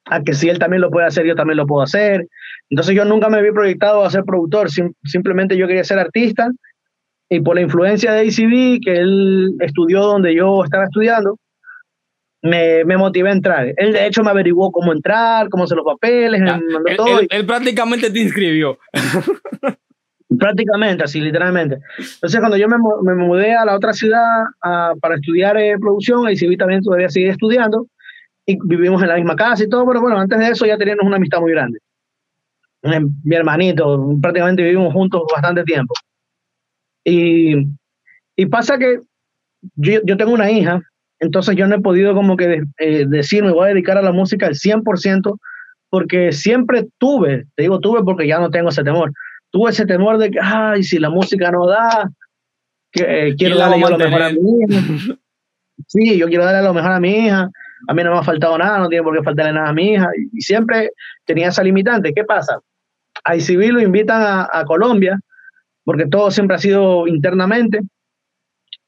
[0.06, 2.26] a que si él también lo puede hacer, yo también lo puedo hacer.
[2.70, 4.68] Entonces yo nunca me había proyectado a ser productor,
[5.04, 6.50] simplemente yo quería ser artista.
[7.28, 11.38] Y por la influencia de ACB, que él estudió donde yo estaba estudiando,
[12.44, 13.72] me, me, motivé a entrar.
[13.76, 17.20] Él de hecho me averiguó cómo entrar, cómo hacer los papeles, él, todo.
[17.28, 18.78] él, prácticamente te inscribió.
[20.38, 21.78] Prácticamente, así, literalmente.
[21.96, 24.44] Entonces, cuando yo me, me mudé a la otra ciudad
[25.00, 27.86] para estudiar eh, producción, y vi también todavía seguir estudiando,
[28.44, 31.06] y vivimos en la misma casa y todo, pero bueno, antes de eso ya teníamos
[31.06, 31.78] una amistad muy grande.
[33.22, 35.94] Mi hermanito, prácticamente vivimos juntos bastante tiempo.
[37.04, 37.54] Y,
[38.36, 38.98] y pasa que
[39.76, 40.82] yo, yo, tengo una hija,
[41.20, 44.12] entonces yo no he podido como que eh, decir, me voy a dedicar a la
[44.12, 45.38] música al 100%,
[45.88, 49.12] porque siempre tuve, te digo tuve porque ya no tengo ese temor,
[49.50, 52.10] tuve ese temor de que, ay, si la música no da,
[52.90, 55.16] que, eh, quiero darle lo mejor a mi hija.
[55.88, 57.50] Sí, yo quiero darle lo mejor a mi hija.
[57.88, 59.92] A mí no me ha faltado nada, no tiene por qué faltarle nada a mi
[59.92, 60.08] hija.
[60.32, 60.90] Y, siempre
[61.24, 62.12] tenía esa limitante.
[62.14, 62.60] ¿Qué pasa?
[63.24, 65.18] A ICB lo invitan a, Colombia,
[65.84, 67.80] porque todo siempre ha sido internamente.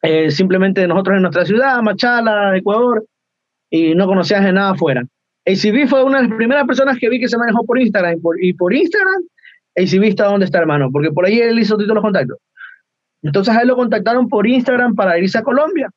[0.09, 3.05] Eh, simplemente nosotros en nuestra ciudad, Machala, Ecuador,
[3.69, 5.05] y no conocías de nada afuera.
[5.45, 8.53] ACB fue una de las primeras personas que vi que se manejó por Instagram, y
[8.53, 9.25] por Instagram
[9.77, 12.39] ACB está donde está, hermano, porque por ahí él hizo todos los contactos.
[13.23, 15.91] Entonces a él lo contactaron por Instagram para irse a Colombia.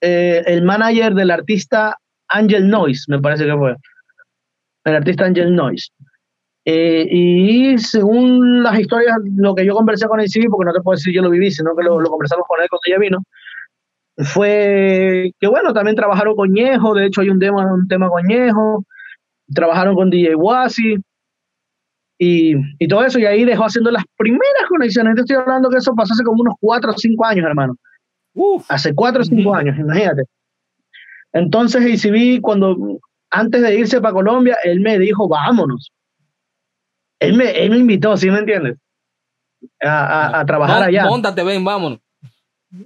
[0.00, 1.96] Eh, el manager del artista
[2.28, 3.76] Angel Noise, me parece que fue.
[4.84, 5.92] El artista Angel Noise.
[6.64, 10.96] Eh, y según las historias, lo que yo conversé con ACB, porque no te puedo
[10.96, 13.18] decir yo lo viví, sino que lo, conversamos con él cuando ella vino,
[14.18, 18.22] fue que bueno, también trabajaron con Ñejo, de hecho hay un tema, un tema con
[18.24, 18.84] Ñejo,
[19.52, 20.98] trabajaron con DJ Wasi,
[22.18, 25.16] y, y, todo eso, y ahí dejó haciendo las primeras conexiones.
[25.16, 27.74] Te estoy hablando que eso pasó hace como unos cuatro o cinco años, hermano.
[28.68, 30.22] Hace cuatro o cinco años, imagínate.
[31.32, 32.76] Entonces, ACB, cuando
[33.30, 35.90] antes de irse para Colombia, él me dijo, vámonos.
[37.22, 38.78] Él me, él me invitó, ¿sí me entiendes?
[39.80, 41.04] A, a, trabajar allá.
[41.04, 42.00] Móntate, ven, vámonos.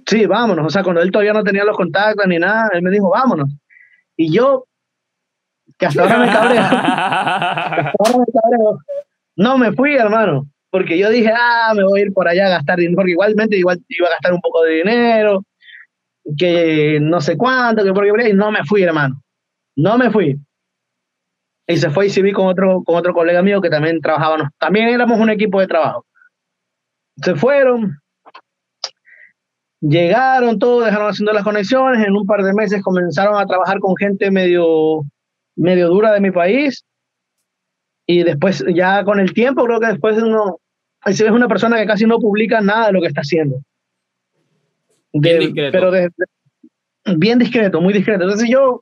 [0.05, 0.67] Sí, vámonos.
[0.67, 3.49] O sea, cuando él todavía no tenía los contactos ni nada, él me dijo, vámonos.
[4.15, 4.65] Y yo,
[5.77, 8.79] que hasta ahora me cabreo, hasta ahora me cabreo,
[9.35, 12.49] no me fui, hermano, porque yo dije, ah, me voy a ir por allá a
[12.49, 15.43] gastar dinero, porque igualmente igual iba a gastar un poco de dinero,
[16.37, 19.21] que no sé cuánto, que porque y no me fui, hermano.
[19.75, 20.37] No me fui.
[21.67, 24.47] Y se fue y se vi con otro, con otro colega mío que también trabajábamos,
[24.57, 26.05] también éramos un equipo de trabajo.
[27.17, 27.99] Se fueron.
[29.81, 33.95] llegaron todos, dejaron haciendo las conexiones, en un par de meses comenzaron a trabajar con
[33.95, 35.01] gente medio,
[35.55, 36.83] medio dura de mi país
[38.07, 40.59] y después ya con el tiempo creo que después uno,
[41.05, 43.57] es una persona que casi no publica nada de lo que está haciendo.
[45.13, 45.71] Bien discreto.
[45.71, 48.23] Pero de- de- bien discreto, muy discreto.
[48.23, 48.81] Entonces yo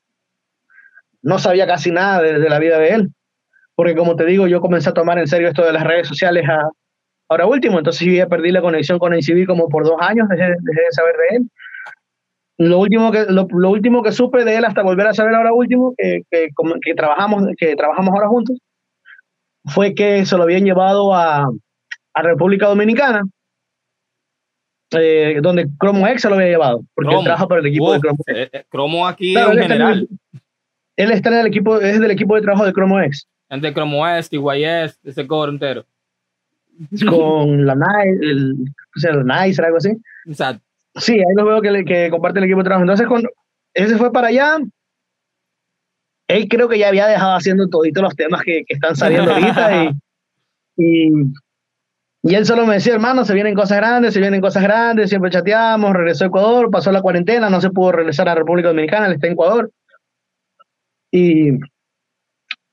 [1.26, 3.10] no sabía casi nada de, de la vida de él,
[3.76, 6.48] porque como te digo, yo comencé a tomar en serio esto de las redes sociales
[6.48, 6.70] a-
[7.30, 10.44] ahora último, entonces yo ya perdí la conexión con NCB como por dos años, dejé,
[10.44, 11.50] dejé de saber de él.
[12.58, 15.52] Lo último, que, lo, lo último que supe de él hasta volver a saber ahora
[15.52, 16.48] último, que, que,
[16.82, 18.58] que trabajamos, que trabajamos ahora juntos,
[19.66, 21.50] fue que se lo habían llevado a,
[22.14, 23.24] a República Dominicana,
[24.92, 27.24] eh, donde Chromo X se lo había llevado, porque él Cromo.
[27.26, 28.20] trabaja para el equipo de Uf, X.
[28.28, 30.08] eh, eh, Cromo aquí Claro, general.
[30.98, 34.00] Él está en el equipo, es del equipo de trabajo de Chromo X, Entre Chrome
[34.20, 35.86] OS, TYS, ese coro entero.
[37.10, 38.54] con la Nice, el,
[38.96, 39.92] o sea, la Nice, algo así.
[40.26, 40.62] Exacto.
[40.96, 42.84] Sí, ahí los veo que, le- que comparte el equipo de trabajo.
[42.84, 43.30] Entonces, cuando
[43.74, 44.58] ese fue para allá,
[46.28, 49.84] él creo que ya había dejado haciendo toditos los temas que, que están saliendo ahorita
[49.86, 49.90] y,
[50.78, 51.10] y,
[52.24, 55.30] y él solo me decía, hermano, se vienen cosas grandes, se vienen cosas grandes, siempre
[55.30, 59.14] chateamos, regresó a Ecuador, pasó la cuarentena, no se pudo regresar a República Dominicana, él
[59.14, 59.72] está en Ecuador.
[61.16, 61.52] Y,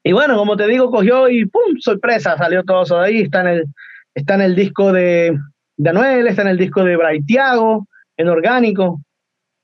[0.02, 1.78] y bueno, como te digo, cogió y ¡pum!
[1.78, 3.64] sorpresa, salió todo eso de ahí, está en el,
[4.14, 5.38] está en el disco de,
[5.76, 9.00] de Anuel, está en el disco de Braithiago, en orgánico.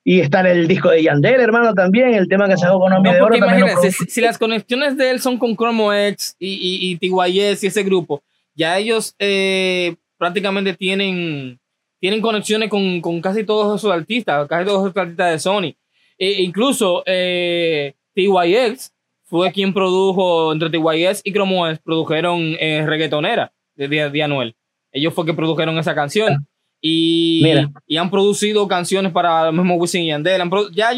[0.04, 2.14] Y está en el disco de Yandel, hermano, también.
[2.14, 5.10] El tema que sacó con No, Hombre de Oro imagínate, si, si las conexiones de
[5.10, 8.22] él son con Chrome X y, y, y TYS y ese grupo,
[8.54, 11.58] ya ellos eh, prácticamente tienen,
[12.00, 15.74] tienen conexiones con, con casi todos esos artistas, casi todos esos artistas de Sony.
[16.16, 18.92] E incluso eh, TYX
[19.24, 24.56] fue quien produjo, entre TYS y Chrome X, produjeron eh, Reggaetonera de, de, de Anuel.
[24.92, 26.46] Ellos fue que produjeron esa canción.
[26.80, 27.70] Y, Mira.
[27.86, 30.40] y han producido canciones para el mismo Wisin y Yandel.
[30.40, 30.90] han ya,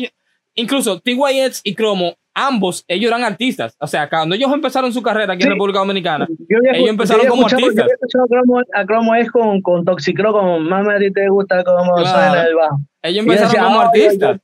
[0.55, 3.75] incluso TYX y Cromo, ambos, ellos eran artistas.
[3.81, 5.53] O sea, cuando ellos empezaron su carrera aquí en Sí.
[5.55, 7.75] República Dominicana, Yo había ellos empezaron yo como artistas.
[7.75, 11.11] Yo había escuchado a Cromo, a Cromo es con, con Toxicro, como mami a ti
[11.13, 12.07] te gusta cómo Claro.
[12.09, 12.79] suena el bajo.
[13.03, 14.41] ellos yo empezaron decía, como "Ay, ay, artistas.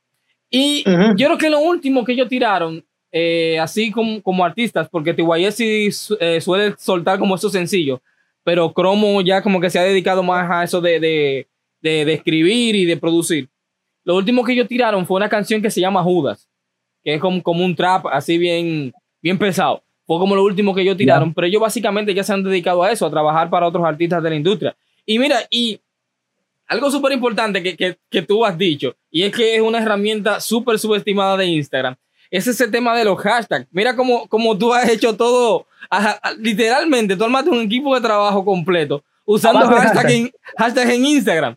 [0.51, 0.85] Y
[1.17, 5.13] yo creo que lo último que ellos tiraron, eh, así como, como artistas, porque
[5.91, 8.01] su- eh, suele soltar como esos sencillos,
[8.45, 11.47] pero Cromo ya como que se ha dedicado más a eso de, de,
[11.81, 13.49] de, de escribir y de producir.
[14.05, 16.49] Lo último que ellos tiraron fue una canción que se llama Judas,
[17.03, 19.83] que es como, como un trap así bien, bien pesado.
[20.07, 22.93] Fue como lo último que ellos tiraron, pero ellos básicamente ya se han dedicado a
[22.93, 24.77] eso, a trabajar para otros artistas de la industria.
[25.05, 25.81] Y mira, y
[26.67, 30.41] algo súper importante que, que, que tú has dicho, y es que es una herramienta
[30.41, 31.97] súper subestimada de Instagram,
[32.31, 33.67] es ese tema de los hashtags.
[33.71, 35.67] Mira cómo, cómo tú has hecho todo,
[36.39, 41.57] literalmente, tú armaste un equipo de trabajo completo usando de hashtag en, hashtag en Instagram.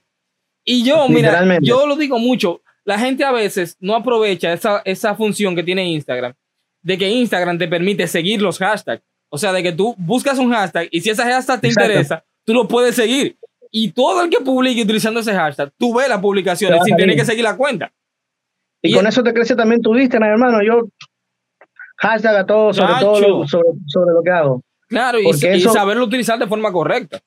[0.64, 5.16] Y yo, mira, yo lo digo mucho, la gente a veces no aprovecha esa, esa
[5.16, 6.34] función que tiene Instagram,
[6.82, 9.04] de que Instagram te permite seguir los hashtags.
[9.32, 11.88] O sea, de que tú buscas un hashtag y si ese hashtag te Exacto.
[11.88, 13.38] interesa, tú lo puedes seguir.
[13.72, 17.26] Y todo el que publique utilizando ese hashtag, tú ves las publicaciones sin tener que
[17.26, 17.92] seguir la cuenta.
[18.82, 20.64] Y, Y- con eso te crece también tu Instagram, hermano.
[20.64, 20.88] Yo
[21.98, 24.64] hashtag a todo, sobre todo lo, sobre, sobre lo que hago.
[24.88, 27.20] Claro, y, saberlo utilizar de forma correcta.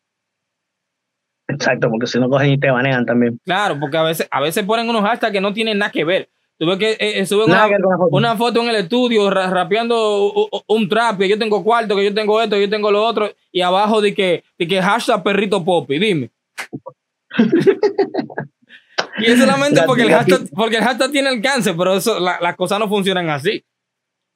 [1.48, 3.38] Exacto, porque si no cogen y te banean también.
[3.44, 6.28] Claro, porque a veces, a veces ponen unos hashtags que no tienen nada que ver.
[6.58, 8.08] Tú ves que eh, eh, suben una, que foto.
[8.16, 10.32] una foto en el estudio ra- rapeando
[10.66, 13.30] un trap, que yo tengo cuarto, que yo tengo esto, que yo tengo lo otro,
[13.50, 16.30] y abajo de que, de que hashtag perrito popi, dime.
[19.18, 22.56] Y es solamente porque el, hashtag, porque el hashtag tiene alcance, pero eso, la- las
[22.56, 23.64] cosas no funcionan así.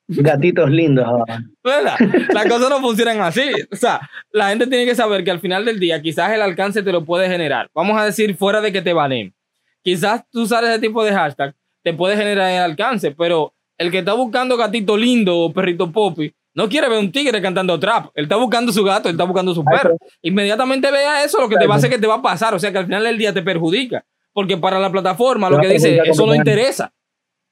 [0.09, 1.05] Gatitos lindos.
[1.29, 1.41] ah.
[1.65, 1.97] ¿verdad?
[2.33, 3.43] Las cosas no funcionan así.
[3.73, 4.01] O sea,
[4.31, 7.05] la gente tiene que saber que al final del día quizás el alcance te lo
[7.05, 7.69] puede generar.
[7.75, 9.35] Vamos a decir fuera de que te baneen.
[9.83, 13.99] Quizás tú usar ese tipo de hashtag te puede generar el alcance, pero el que
[13.99, 18.07] está buscando gatito lindo o perrito popi no quiere ver un tigre cantando trap.
[18.15, 19.97] Él está buscando su gato, él está buscando su perro.
[20.23, 22.55] Inmediatamente vea eso, lo que te va a hacer que te va a pasar.
[22.55, 24.05] O sea, que al final del día te perjudica.
[24.33, 26.93] Porque para la plataforma lo que dice, eso no interesa.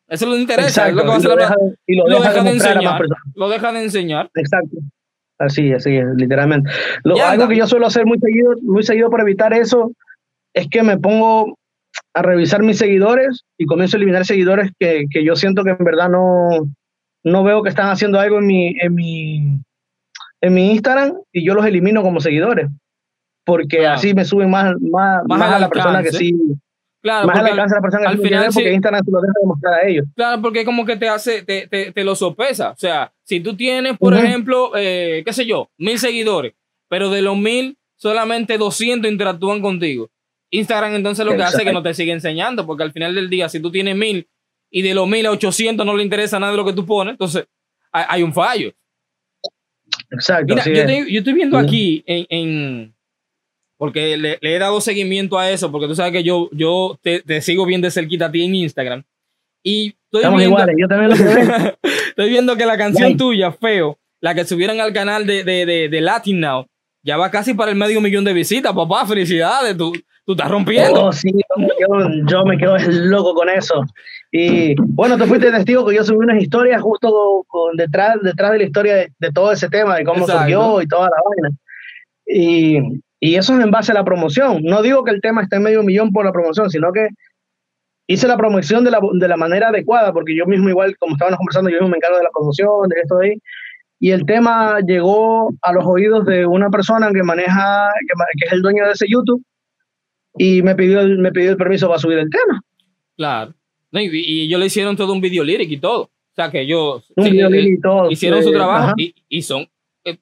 [0.09, 0.88] Eso no interesa.
[0.88, 2.49] es lo que va a y lo deja, de- y lo lo deja deja de
[2.49, 3.09] de mostrar a más enseñar.
[3.35, 4.31] Lo deja de enseñar.
[4.35, 4.77] Exacto.
[5.38, 6.71] Así, así es, literalmente.
[7.03, 7.49] Lo, algo anda.
[7.49, 9.93] que yo suelo hacer muy seguido, muy seguido para evitar eso
[10.55, 11.59] es que me pongo
[12.14, 15.85] a revisar mis seguidores y comienzo a eliminar seguidores que, que yo siento que en
[15.85, 16.49] verdad no,
[17.25, 19.59] no veo que están haciendo algo en mi, en mi,
[20.41, 22.69] en mi Instagram y yo los elimino como seguidores.
[23.45, 23.95] Porque Claro.
[23.97, 26.19] así me suben más, más, Más a la persona que alcance.
[26.19, 26.35] sí,
[27.03, 28.73] Claro, más al alcance a la persona al final porque.
[28.73, 30.07] Instagram se lo deja de mostrar a ellos.
[30.17, 32.71] claro, porque como que te hace, te, te, te lo sopesa.
[32.71, 36.55] O sea, si tú tienes, por ejemplo, eh, qué sé yo, mil seguidores,
[36.89, 40.09] pero de los mil, solamente 200 interactúan contigo.
[40.51, 43.29] Instagram entonces lo que hace es que no te sigue enseñando, porque al final del
[43.29, 44.27] día, si tú tienes mil
[44.77, 47.13] y de los mil a 800 no le interesa nada de lo que tú pones,
[47.13, 47.47] entonces
[47.93, 48.73] hay, un fallo.
[50.11, 50.53] Exacto.
[50.53, 52.93] Mira, yo, estoy viendo aquí en,
[53.77, 57.65] porque le, he dado seguimiento a eso, porque tú sabes que yo, yo te, sigo
[57.67, 59.05] bien de cerquita a ti en Instagram.
[59.63, 61.15] Y estoy viendo, yo también lo
[62.09, 66.01] estoy viendo que la canción tuya, Feo, la que subieron al canal de, de, de,
[66.01, 66.67] Latin Now,
[67.05, 69.07] ya va casi para el medio millón de visitas, papá.
[69.07, 69.93] Felicidades, tú,
[70.25, 71.05] tú estás rompiendo.
[71.05, 71.31] Oh, sí,
[72.27, 73.85] yo, me quedo loco con eso.
[74.33, 78.59] Y bueno, tú fuiste testigo que yo subí unas historias justo con, detrás, detrás de
[78.59, 81.57] la historia de, todo ese tema, de cómo surgió y toda la vaina.
[82.27, 82.79] Y,
[83.21, 84.62] y eso es en base a la promoción.
[84.62, 87.09] No digo que el tema esté en medio millón por la promoción, sino que
[88.07, 91.37] hice la promoción de la, de la manera adecuada, porque yo mismo igual, como estábamos
[91.37, 93.38] conversando, yo mismo me encargo de la promoción, de esto de ahí
[94.05, 97.88] y el tema llegó a los oídos de una persona que maneja,
[98.38, 99.43] que, es el dueño de ese YouTube,
[100.37, 102.61] y me pidió, el, me pidió el permiso para subir el tema.
[103.17, 103.55] Claro.
[103.93, 106.03] y, y ellos le hicieron todo un video lírico y todo.
[106.03, 109.67] O sea, que ellos y todo, hicieron su trabajo y, y, son,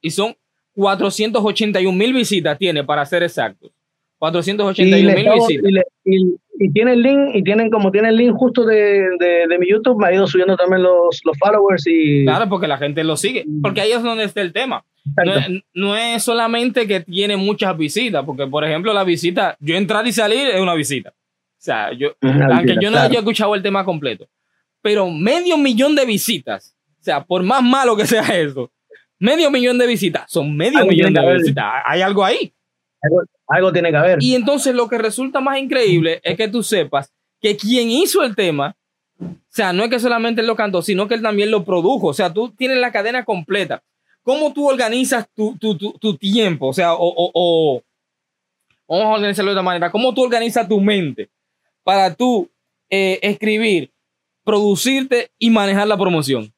[0.01, 0.37] y son
[0.75, 3.73] 481 mil visitas tiene, para ser exactos.
[4.23, 5.85] 481 mil visitas
[6.63, 9.99] y tiene el link, y tienen como tiene el link justo de, de, mi YouTube,
[10.01, 12.25] me ha ido subiendo también los, los followers y...
[12.25, 14.85] Claro, porque la gente lo sigue, porque ahí es donde está el tema.
[15.75, 20.13] No es, solamente que tiene muchas visitas, porque por ejemplo la visita, yo entrar y
[20.13, 21.11] salir es una visita.
[21.11, 24.29] O sea, yo, aunque yo no haya escuchado el tema completo,
[24.81, 28.71] pero medio millón de visitas, o sea, por más malo que sea eso,
[29.19, 32.53] medio millón de visitas, son medio millón de visitas, hay algo ahí.
[33.49, 34.23] Algo, tiene que haber.
[34.23, 38.37] Y entonces lo que resulta más increíble es que tú sepas que quien hizo el
[38.37, 38.77] tema,
[39.21, 42.09] o sea, no es que solamente él lo cantó, sino que él también lo produjo.
[42.09, 43.83] O sea, tú tienes la cadena completa.
[44.23, 46.69] ¿Cómo tú organizas tu, tu, tu, tiempo?
[46.69, 47.83] O sea, o, o,
[48.89, 49.91] vamos a organizarlo de otra manera.
[49.91, 51.29] ¿Cómo tú organizas tu mente
[51.83, 52.49] para tú
[52.89, 53.91] eh, escribir,
[54.45, 56.53] producirte y manejar la promoción?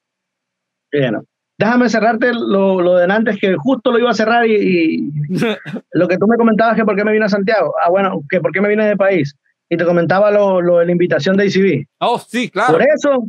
[0.92, 1.24] Bueno,
[1.58, 5.10] déjame cerrarte lo, lo de antes, que justo lo iba a cerrar y,
[5.92, 7.74] lo que tú me comentabas que por qué me vine a Santiago.
[7.82, 9.36] Ah, bueno, que por qué me vine de país.
[9.68, 11.86] Y te comentaba lo, lo de la invitación de ICB.
[12.00, 12.74] Oh, sí, claro.
[12.74, 13.26] Por eso,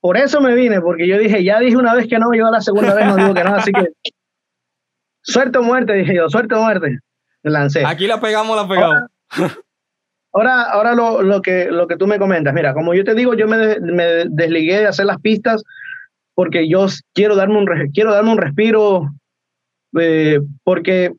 [0.00, 2.60] por eso me vine, porque yo dije, ya dije una vez que no, yo la
[2.60, 3.88] segunda vez no digo que no, así que
[5.22, 6.98] suerte o muerte, dije yo, suerte o muerte.
[7.42, 7.84] Me lancé.
[7.86, 9.02] Aquí la pegamos, la pegamos.
[10.32, 13.34] Ahora, ahora, lo, lo, que, lo que tú me comentas, mira, como yo te digo,
[13.34, 15.64] yo me, me desligué de hacer las pistas
[16.38, 19.10] porque yo quiero darme un, quiero darme un respiro,
[19.98, 21.12] eh, porque,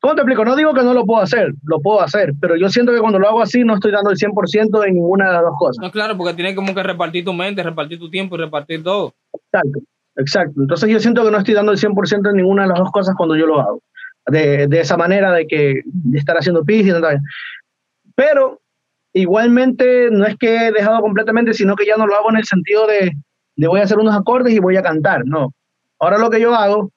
[0.00, 0.44] ¿cómo te explico?
[0.44, 3.18] No digo que no lo puedo hacer, lo puedo hacer, pero yo siento que cuando
[3.18, 5.82] lo hago así no estoy dando el 100% en ninguna de las dos cosas.
[5.82, 9.14] No, claro, porque tienes como que repartir tu mente, repartir tu tiempo y repartir todo.
[9.32, 9.80] Exacto,
[10.14, 10.60] exacto.
[10.60, 13.16] Entonces yo siento que no estoy dando el 100% en ninguna de las dos cosas
[13.16, 13.82] cuando yo lo hago.
[14.26, 17.18] De, de esa manera de que de estar haciendo pis y tal.
[18.14, 18.60] Pero
[19.12, 22.44] igualmente no es que he dejado completamente, sino que ya no lo hago en el
[22.44, 23.10] sentido de
[23.62, 25.24] de voy a hacer unos acordes y voy a cantar.
[25.24, 25.54] No.
[26.00, 26.90] Ahora lo que yo hago,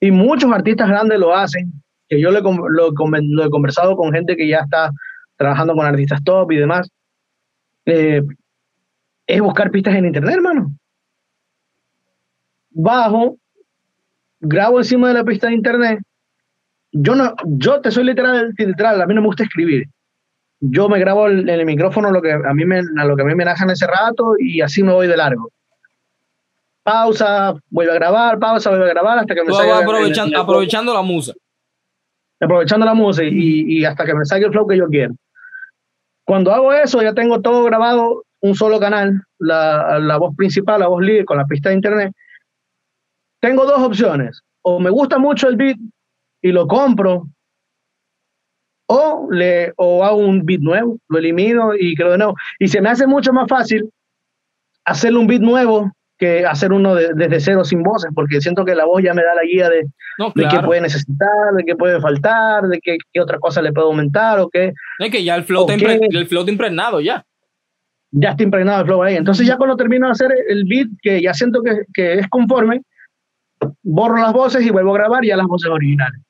[0.00, 1.72] y muchos artistas grandes lo hacen,
[2.08, 4.90] que yo lo, he conversado con gente que ya está
[5.36, 6.90] trabajando con artistas top y demás,
[7.86, 8.20] eh,
[9.28, 10.72] es buscar pistas en internet, hermano.
[12.70, 13.36] Bajo,
[14.40, 16.00] grabo encima de la pista de internet.
[16.90, 19.86] Yo no, yo te soy literal, literal, a mí no me gusta escribir.
[20.58, 23.24] Yo me grabo en el, micrófono lo que a mí me, a lo que a
[23.24, 25.48] mí me nace en ese rato y así me voy de largo
[26.82, 29.78] pausa, vuelve a grabar, pausa, vuelve a grabar hasta que me salga.
[29.78, 31.32] Aprovechando, aprovechando la musa.
[32.40, 35.14] Aprovechando la musa y, y, hasta que me salga el flow que yo quiero.
[36.24, 40.88] Cuando hago eso, ya tengo todo grabado, un solo canal, la, la voz principal, la
[40.88, 42.12] voz líder con la pista de internet.
[43.40, 44.40] Tengo dos opciones.
[44.62, 45.78] O me gusta mucho el beat
[46.40, 47.28] y lo compro,
[48.86, 52.34] o, le, o hago un beat nuevo, lo elimino y creo de nuevo.
[52.58, 53.90] Y se me hace mucho más fácil
[54.84, 55.90] hacerle un beat nuevo
[56.22, 59.34] que hacer uno desde cero sin voces, porque siento que la voz ya me da
[59.34, 59.88] la guía de,
[60.36, 64.48] qué puede necesitar, de qué puede faltar, de qué, otra cosa le puede aumentar o
[64.48, 64.72] qué.
[65.00, 67.26] Es que ya el flow, está el flow impregnado ya.
[68.12, 69.16] Ya está impregnado el flow ahí.
[69.16, 72.82] Entonces ya cuando termino de hacer el beat, que ya siento que, que es conforme,
[73.82, 76.20] borro las voces y vuelvo a grabar ya las voces originales.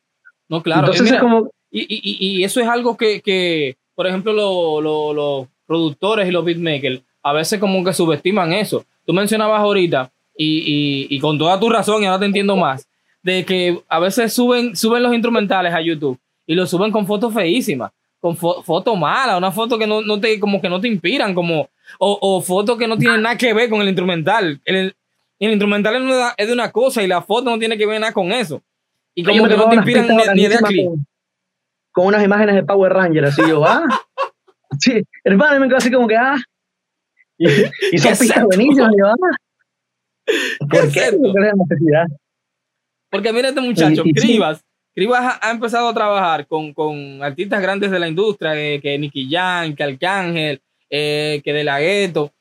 [0.48, 0.90] No, claro.
[0.90, 1.50] Entonces como...
[1.70, 4.32] y, y, y, eso es algo que, que por ejemplo,
[4.80, 11.06] los productores y los beatmakers a veces como que subestiman eso tú mencionabas ahorita, y,
[11.10, 12.88] y, con toda tu razón, y ahora te entiendo más,
[13.22, 17.32] de que a veces suben, suben los instrumentales a YouTube y los suben con fotos
[17.32, 21.34] feísimas, con fotos malas, una foto que no, no, te, como que no te inspiran,
[21.34, 21.68] como,
[21.98, 24.60] o, o fotos que no tienen nada que ver con el instrumental.
[24.64, 24.94] El,
[25.38, 28.00] el instrumental es, una, es, de una cosa y la foto no tiene que ver
[28.00, 28.62] nada con eso.
[29.14, 30.88] Y como que no te inspiran ni, de aquí.
[31.92, 33.84] Con, unas imágenes de Power Ranger, así yo, ah.
[34.78, 36.36] Sí, hermano, me quedo así como que, ah.
[37.38, 39.16] Y, son pistas buenísimas, yo, ah.
[40.70, 41.10] ¿Por qué?
[41.18, 42.06] ¿Cuál es la necesidad?
[43.10, 44.64] Porque mira este muchacho, Cribas,
[44.94, 49.28] Cribas ha, empezado a trabajar con, con, artistas grandes de la industria, eh, que Nicky
[49.30, 52.32] Jam, que Arcángel, eh, que De La Ghetto,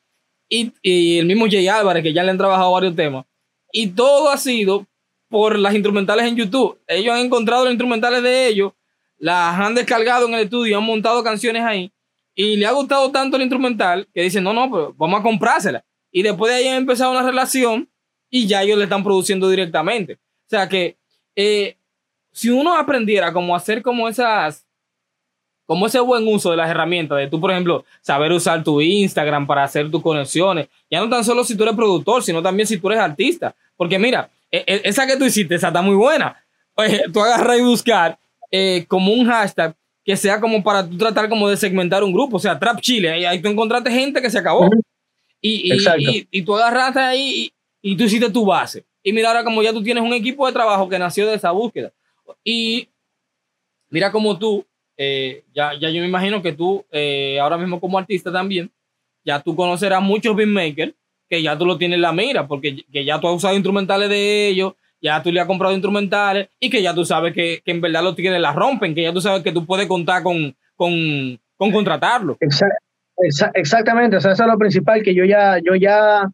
[0.47, 3.25] y, y, el mismo Jay Álvarez, que ya le han trabajado varios temas.
[3.71, 4.85] Y todo ha sido
[5.29, 6.77] por las instrumentales en YouTube.
[6.87, 8.73] Ellos han encontrado los instrumentales de ellos,
[9.17, 11.91] las han descargado en el estudio, han montado canciones ahí,
[12.35, 15.83] y le ha gustado tanto el instrumental que dicen, no, no, pero vamos a comprársela.
[16.11, 17.89] Y después de ahí han empezado una relación
[18.29, 20.13] y ya ellos le están produciendo directamente.
[20.13, 20.97] O sea que
[21.35, 21.77] eh,
[22.31, 24.65] si uno aprendiera cómo hacer como esas,
[25.65, 29.45] como ese buen uso de las herramientas, de tú, por ejemplo, saber usar tu Instagram
[29.45, 32.77] para hacer tus conexiones, ya no tan solo si tú eres productor, sino también si
[32.77, 33.55] tú eres artista.
[33.75, 36.43] Porque mira, e, e, esa que tú hiciste, esa está muy buena.
[36.75, 38.17] Oye, tú agarras y buscar
[38.49, 42.37] eh, como un hashtag que sea como para tú tratar como de segmentar un grupo,
[42.37, 44.69] o sea, Trap Chile, ahí, ahí tú encontraste gente que se acabó.
[45.39, 48.85] Y, y, y, tú agarraste ahí y, tú hiciste tu base.
[49.03, 51.51] Y mira ahora como ya tú tienes un equipo de trabajo que nació de esa
[51.51, 51.91] búsqueda.
[52.43, 52.87] Y
[53.89, 54.65] mira como tú,
[54.97, 58.69] eh, ya, ya yo me imagino que tú, eh, ahora mismo como artista también,
[59.23, 60.93] ya tú conocerás muchos beatmakers
[61.29, 64.09] que ya tú lo tienes en la mira, porque que ya tú has usado instrumentales
[64.09, 67.71] de ellos, ya tú le has comprado instrumentales y que ya tú sabes que, que
[67.71, 70.55] en verdad los tigres la rompen, que ya tú sabes que tú puedes contar con,
[70.75, 72.37] con, con contratarlo.
[73.53, 76.29] exactamente, o sea, eso es lo principal, que yo ya, yo ya,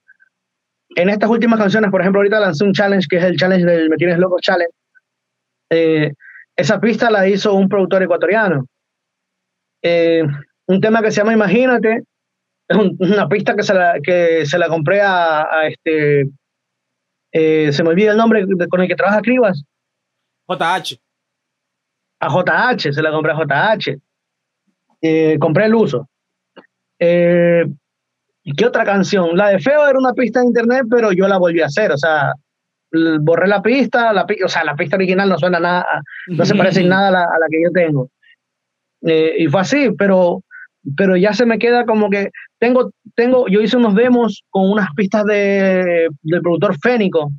[0.95, 3.89] en estas últimas canciones, por ejemplo, ahorita lancé un challenge, que es el challenge del
[3.89, 4.73] Me Tienes Loco Challenge.
[5.69, 6.13] Eh,
[6.55, 8.65] esa pista la hizo un productor ecuatoriano.
[9.81, 10.23] Eh,
[10.67, 12.03] un tema que se llama Imagínate,
[12.67, 16.27] es una pista que se la, que se la compré a, este,
[17.31, 19.63] eh, se me olvida el nombre con el que trabaja Cribas.
[20.47, 20.99] JH.
[22.19, 23.97] A JH, se la compré a JH.
[25.01, 26.09] Eh, compré el uso.
[26.99, 27.65] Eh,
[28.43, 29.35] ¿Y qué otra canción?
[29.35, 31.91] La de Feo era una pista de internet, pero yo la volví a hacer.
[31.91, 32.33] O sea,
[33.19, 35.85] borré la pista, la, o sea, la pista original no suena nada,
[36.27, 38.09] no se parece en nada a la, a la que yo tengo.
[39.01, 40.43] y fue así, pero
[40.95, 42.29] pero ya se me queda como que
[42.59, 47.31] tengo, tengo, yo hice unos demos con unas pistas de, del productor Fénico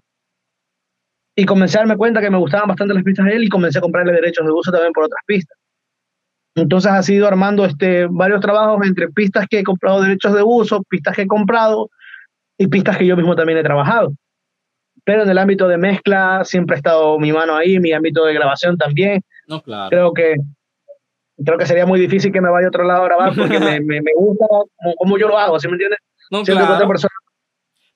[1.36, 3.78] y comencé a darme cuenta que me gustaban bastante las pistas de él y comencé
[3.78, 5.56] a comprarle derechos de uso también por otras pistas.
[6.56, 10.82] Entonces ha sido armando este, varios trabajos entre pistas que he comprado derechos de uso,
[10.88, 11.88] pistas que he comprado
[12.58, 14.12] y pistas que yo mismo también he trabajado.
[15.04, 18.34] Pero en el ámbito de mezcla siempre ha estado mi mano ahí, mi ámbito de
[18.34, 19.22] grabación también.
[19.46, 19.88] No, claro.
[19.90, 20.34] Creo que
[21.44, 23.80] creo que sería muy difícil que me vaya a otro lado a grabar porque me,
[23.80, 24.46] me, me, gusta
[24.98, 25.98] como, yo lo hago, ¿sí me entiendes?
[26.30, 26.74] No, claro.
[26.74, 27.12] otra persona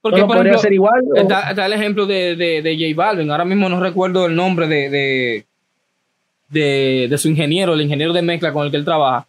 [0.02, 1.00] porque, no por podría ejemplo, ser igual.
[1.14, 3.30] Está, está, el ejemplo de, de, de, J Balvin.
[3.30, 5.46] Ahora mismo no recuerdo el nombre de,
[6.50, 9.28] de, de, su ingeniero, el ingeniero de mezcla con el que él trabaja.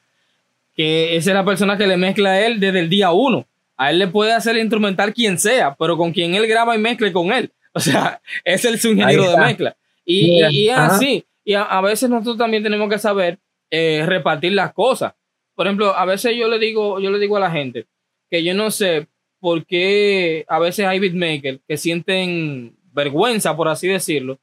[0.75, 3.45] Que esa es la persona que le mezcla a él desde el día uno.
[3.77, 7.13] A él le puede hacer instrumental quien sea, pero con quien él graba y mezcle
[7.13, 7.51] con él.
[7.75, 9.75] O sea, es el su ingeniero de mezcla.
[10.05, 11.25] Y, y, y es así.
[11.43, 13.39] Y a, a, veces nosotros también tenemos que saber
[13.75, 15.15] eh, repartir las cosas.
[15.55, 17.87] Por ejemplo, a veces yo le digo, yo le digo a la gente
[18.29, 19.07] que yo no sé
[19.39, 24.37] por qué a veces hay beatmakers que sienten vergüenza, por así decirlo,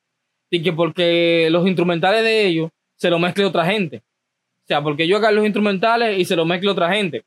[0.51, 3.99] y que porque los instrumentales de ellos se lo mezcle otra gente.
[3.99, 7.22] O sea, porque yo haga los instrumentales y se lo mezcle otra gente.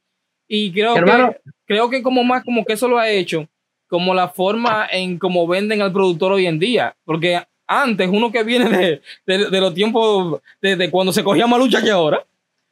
[0.45, 3.47] Y creo que creo que como más como que eso lo ha hecho
[3.87, 8.43] como la forma en cómo venden al productor hoy en día, porque antes, uno que
[8.43, 12.25] viene de, de, de los tiempos de, de, cuando se cogía más lucha que ahora,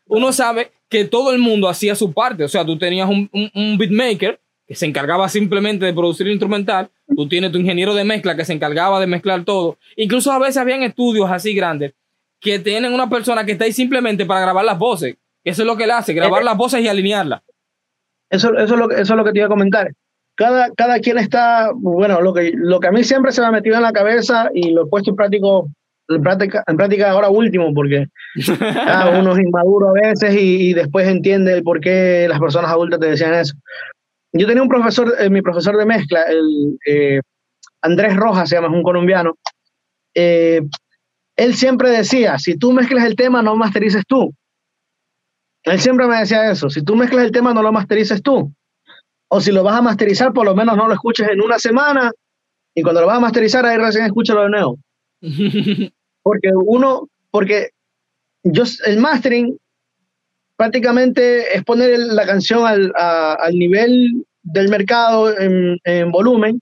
[0.08, 2.44] uno sabe que todo el mundo hacía su parte.
[2.44, 6.34] O sea, tú tenías un, un, un beatmaker que se encargaba simplemente de producir el
[6.34, 9.78] instrumental, tú tienes tu ingeniero de mezcla que se encargaba de mezclar todo.
[9.98, 11.94] Incluso a veces habían estudios así grandes
[12.40, 15.18] que tienen una persona que está ahí simplemente para grabar las voces.
[15.44, 17.42] Eso es lo que él hace, grabar las voces y alinearlas.
[18.30, 19.92] Eso, eso, es lo, eso es lo que te iba a comentar
[20.36, 23.52] cada, cada quien está, bueno, lo que, lo que a mí siempre se me ha
[23.52, 25.70] metido en la cabeza y lo he puesto en, práctico,
[26.08, 28.08] en, práctica, en práctica ahora último, porque
[28.88, 32.72] ah, uno es inmaduro a veces y, y, después entiende el por qué las personas
[32.72, 33.54] adultas te decían eso.
[34.34, 37.22] Yo tenía un profesor, eh, mi profesor de mezcla, el eh,
[37.82, 39.36] Andrés Rojas, se llama, es un colombiano.
[40.16, 40.62] Eh,
[41.36, 44.34] él siempre decía, si tú mezclas el tema, no masterices tú.
[45.64, 48.52] Él siempre me decía eso, si tú mezclas el tema, no lo masterices tú
[49.34, 52.12] o si lo vas a masterizar, por lo menos no lo escuches en una semana
[52.76, 54.78] y cuando lo vas a masterizar, ahí recién escúchalo de nuevo.
[56.22, 57.70] porque uno, porque
[58.44, 59.58] yo, el mastering
[60.58, 66.62] prácticamente es poner la canción al, a, al nivel del mercado en, en volumen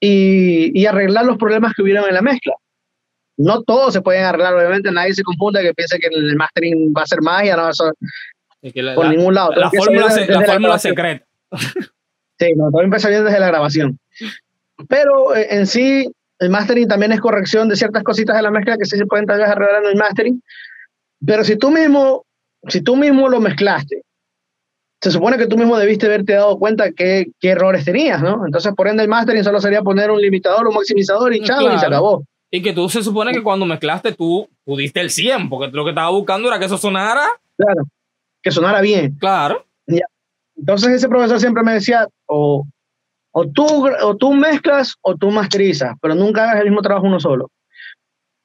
[0.00, 2.54] y, y, arreglar los problemas que hubieron en la mezcla.
[3.36, 7.02] No todos se pueden arreglar, obviamente nadie se confunda que piense que el mastering va
[7.02, 7.92] a ser magia, no, eso,
[8.94, 9.52] por ningún lado.
[9.52, 11.25] La, fórmula, la fórmula secreta.
[12.38, 13.98] Sí, no, todo empieza bien desde la grabación.
[14.88, 16.06] Pero eh, en sí,
[16.38, 19.26] el mastering también es corrección de ciertas cositas de la mezcla que sí se pueden
[19.26, 20.42] tal vez arreglar en el mastering.
[21.24, 22.26] Pero si tú mismo,
[22.68, 24.02] si tú mismo lo mezclaste,
[25.00, 28.44] se supone que tú mismo debiste haberte dado cuenta qué, qué errores tenías, ¿no?
[28.44, 31.78] Entonces, por ende, el mastering solo sería poner un limitador, un maximizador y chao, y
[31.78, 32.24] se acabó.
[32.50, 35.90] Y que tú se supone que cuando mezclaste tú pudiste el 100, porque lo que
[35.90, 37.26] estaba buscando era que eso sonara.
[37.56, 37.84] Claro,
[38.42, 39.16] que sonara bien.
[39.18, 39.64] Claro.
[40.56, 42.64] Entonces ese profesor siempre me decía, o,
[43.32, 47.20] o, tú, o tú mezclas o tú masterizas, pero nunca hagas el mismo trabajo uno
[47.20, 47.50] solo.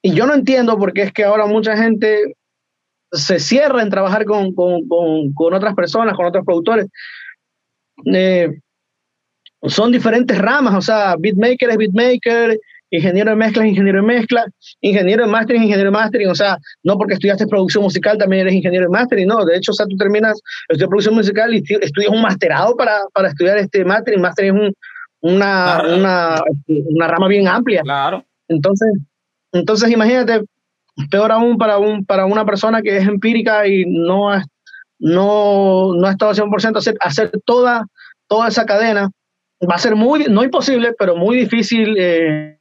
[0.02, 2.34] Y yo no entiendo porque es que ahora mucha gente
[3.12, 6.86] se cierra en trabajar con, con, con, con otras personas, con otros productores.
[8.06, 8.58] Eh,
[9.68, 12.58] son diferentes ramas, o sea, beatmaker es beatmaker,
[12.92, 14.44] ingeniero de mezcla ingeniero de mezcla,
[14.80, 18.54] ingeniero de mastering ingeniero de mastering, o sea, no porque estudiaste producción musical también eres
[18.54, 22.12] ingeniero de mastering, no, de hecho, o sea, tú terminas, estudias producción musical y estudias
[22.12, 24.74] un masterado para, para estudiar este mastering, mastering es un,
[25.22, 27.82] una, una, una, rama bien amplia.
[27.82, 28.24] Claro.
[28.48, 28.92] Entonces,
[29.52, 30.42] entonces imagínate,
[31.10, 34.44] peor aún para, un, para una persona que es empírica y no ha,
[34.98, 37.86] no, no ha estado 100% hacer, hacer toda,
[38.28, 39.10] toda esa cadena,
[39.68, 42.58] va a ser muy, no imposible, pero muy difícil eh,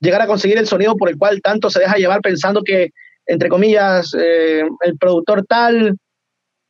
[0.00, 2.90] llegar a conseguir el sonido por el cual tanto se deja llevar pensando que,
[3.26, 5.96] entre comillas, eh, el productor tal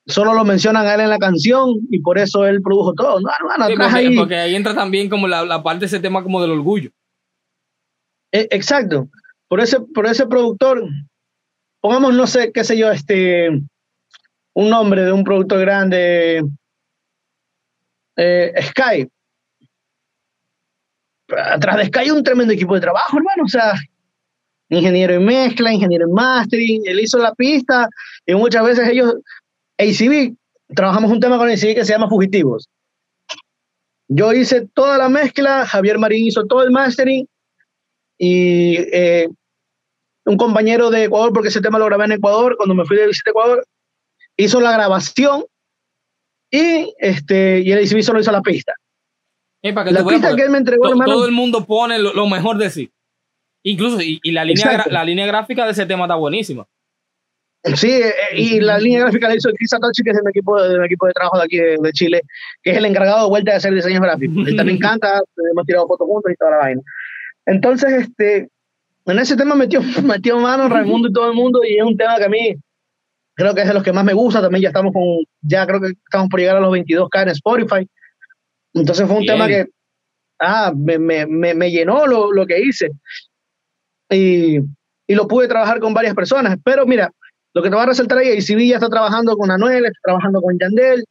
[0.06, 3.20] solo lo mencionan a él en la canción y por eso él produjo todo.
[3.20, 3.28] No,
[3.68, 6.52] porque, ahí, porque, ahí entra también como la, la, parte de ese tema como del
[6.52, 6.90] orgullo.
[8.32, 9.08] Eh, exacto.
[9.48, 10.88] Por ese, por ese productor,
[11.80, 13.48] pongamos, no sé, qué sé yo, este,
[14.54, 16.44] un nombre de un productor grande,
[18.16, 19.08] eh, Sky
[21.28, 23.44] atrás de Sky hay un tremendo equipo de trabajo, hermano.
[23.44, 23.74] O sea,
[24.68, 27.88] ingeniero en mezcla, ingeniero en mastering, él hizo la pista
[28.24, 29.14] y muchas veces ellos,
[29.78, 30.34] ACB,
[30.74, 32.68] trabajamos un tema con ACB que se llama Fugitivos.
[34.08, 37.26] Yo hice toda la mezcla, Javier Marín hizo todo el mastering
[38.18, 39.28] y eh,
[40.24, 43.08] un compañero de Ecuador, porque ese tema lo grabé en Ecuador, cuando me fui de
[43.08, 43.66] visita a Ecuador,
[44.36, 45.44] hizo la grabación
[46.50, 48.72] y, este, y el ACB solo hizo la pista
[49.72, 52.90] la pista que él me entregó, Todo el mundo pone lo, mejor de sí.
[53.62, 56.66] Incluso, y, la, línea, la línea gráfica de ese tema está buenísima.
[57.74, 60.84] Sí, eh, y la línea gráfica la hizo Chris Atochi, que es el equipo, de,
[60.84, 62.20] equipo de trabajo de aquí de, Chile,
[62.62, 64.46] que es el encargado de vuelta de hacer diseños gráficos.
[64.46, 65.20] Él también canta,
[65.52, 66.82] hemos tirado fotos juntos y toda la vaina.
[67.44, 68.48] Entonces, este,
[69.06, 72.18] en ese tema metió, metió mano Raimundo y todo el mundo, y es un tema
[72.18, 72.54] que a mí
[73.34, 74.40] creo que es de los que más me gusta.
[74.40, 75.02] También ya estamos con,
[75.42, 77.88] ya creo que estamos por llegar a los 22K en Spotify.
[78.76, 79.66] Entonces fue un tema que
[80.38, 82.90] ah, me, me, me, llenó lo, lo, que hice.
[84.10, 86.58] Y, y, lo pude trabajar con varias personas.
[86.62, 87.10] Pero mira,
[87.54, 90.42] lo que te va a resaltar ahí, ICB ya está trabajando con Anuel, está trabajando
[90.42, 91.04] con Yandel,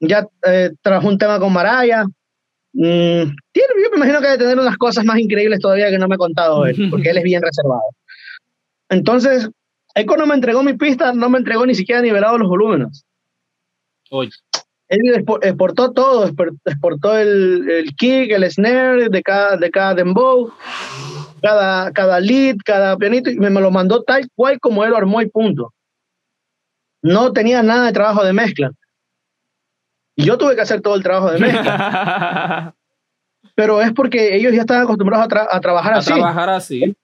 [0.00, 2.04] ya eh, trabajó un tema con Maraya.
[2.72, 6.08] Mm, tiene, yo me imagino que debe tener unas cosas más increíbles todavía que no
[6.08, 7.94] me ha contado él, porque él es bien reservado.
[8.88, 9.48] Entonces,
[9.94, 13.04] Eco no me entregó mi pista, no me entregó ni siquiera nivelado los volúmenes.
[14.10, 14.30] Oye
[14.92, 20.52] él exportó todo, exportó el, el, kick, el snare de cada, de cada dembow,
[21.40, 25.22] cada, cada lead, cada pianito, y me, lo mandó tal cual como él lo armó
[25.22, 25.72] y punto.
[27.00, 28.70] No tenía nada de trabajo de mezcla.
[30.14, 32.74] Y yo tuve que hacer todo el trabajo de mezcla.
[33.54, 36.12] Pero es porque ellos ya estaban acostumbrados a, trabajar así.
[36.12, 36.94] A trabajar así.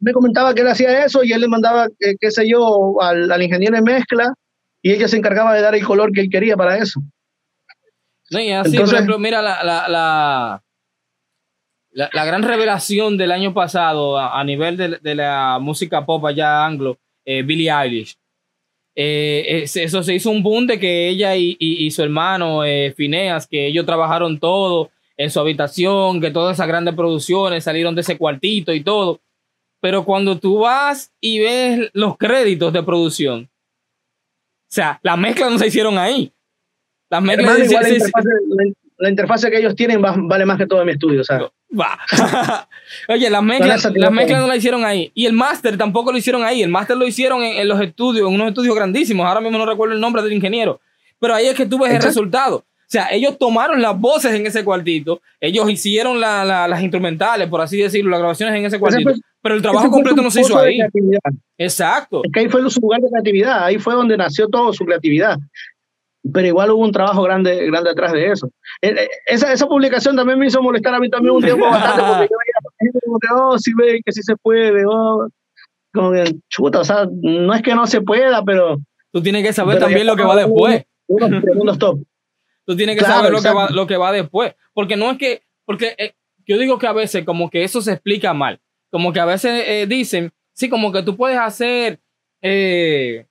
[0.00, 3.32] Me comentaba que él hacía eso y él le mandaba, eh, qué sé yo, al,
[3.32, 4.34] al ingeniero de mezcla
[4.82, 7.00] y ella se encargaba de dar el color que él quería para eso.
[8.30, 10.62] No, y así, por ejemplo, mira la, la, la,
[12.12, 16.98] la, gran revelación del año pasado a, nivel de, de, la música pop allá anglo,
[17.24, 18.16] eh, Billie Eilish.
[19.00, 23.46] Eh, eso se hizo un boom de que ella y, y, su hermano eh, Phineas,
[23.46, 28.18] que ellos trabajaron todo en su habitación, que todas esas grandes producciones salieron de ese
[28.18, 29.20] cuartito y todo.
[29.80, 35.58] Pero cuando tú vas y ves los créditos de producción, o sea, la mezcla no
[35.58, 36.32] se hicieron ahí.
[37.10, 37.22] Las
[38.98, 41.22] la, interfase, que ellos tienen vale más que todo mi estudio.
[43.08, 45.10] Oye, las mezclas, las mezclas no la hicieron ahí.
[45.14, 46.62] Y el máster tampoco lo hicieron ahí.
[46.62, 49.26] El máster lo hicieron en, los estudios, en unos estudios grandísimos.
[49.26, 50.80] Ahora mismo no recuerdo el nombre del ingeniero.
[51.18, 52.56] Pero ahí es que tú ves el resultado.
[52.56, 57.76] O sea, ellos tomaron las voces en ese cuartito, ellos hicieron las instrumentales, por así
[57.76, 60.78] decirlo, las grabaciones en ese cuartito, pero el trabajo completo no se hizo ahí.
[61.58, 62.22] Exacto.
[62.24, 65.38] Es que ahí fue su lugar de creatividad, ahí fue donde nació toda su creatividad
[66.32, 68.50] pero igual hubo un trabajo grande, grande atrás de eso.
[68.82, 72.02] Eh, eh, esa, esa publicación también me hizo molestar a mí también un tiempo bastante,
[72.02, 73.72] porque yo veía como que, oh, sí
[74.04, 75.28] que sí se puede, oh,
[75.92, 78.78] como que, chuta, o sea, no es que no se pueda, pero
[79.12, 80.84] tú tienes que saber también lo que va después.
[82.68, 84.54] Tú tienes que saber lo que, va, lo que va después.
[84.74, 86.12] Porque no es que, porque eh,
[86.46, 88.60] yo digo que a veces como que eso se explica mal.
[88.90, 91.98] Como que a veces eh, dicen, sí, como que tú puedes hacer
[92.42, 93.26] eh,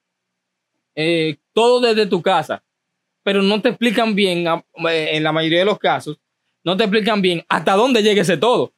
[1.54, 2.64] todo desde tu casa,
[3.28, 4.46] pero no te explican bien,
[4.90, 6.18] en la mayoría de los casos,
[6.64, 8.64] no te explican bien hasta dónde llegue ese todo.
[8.64, 8.74] O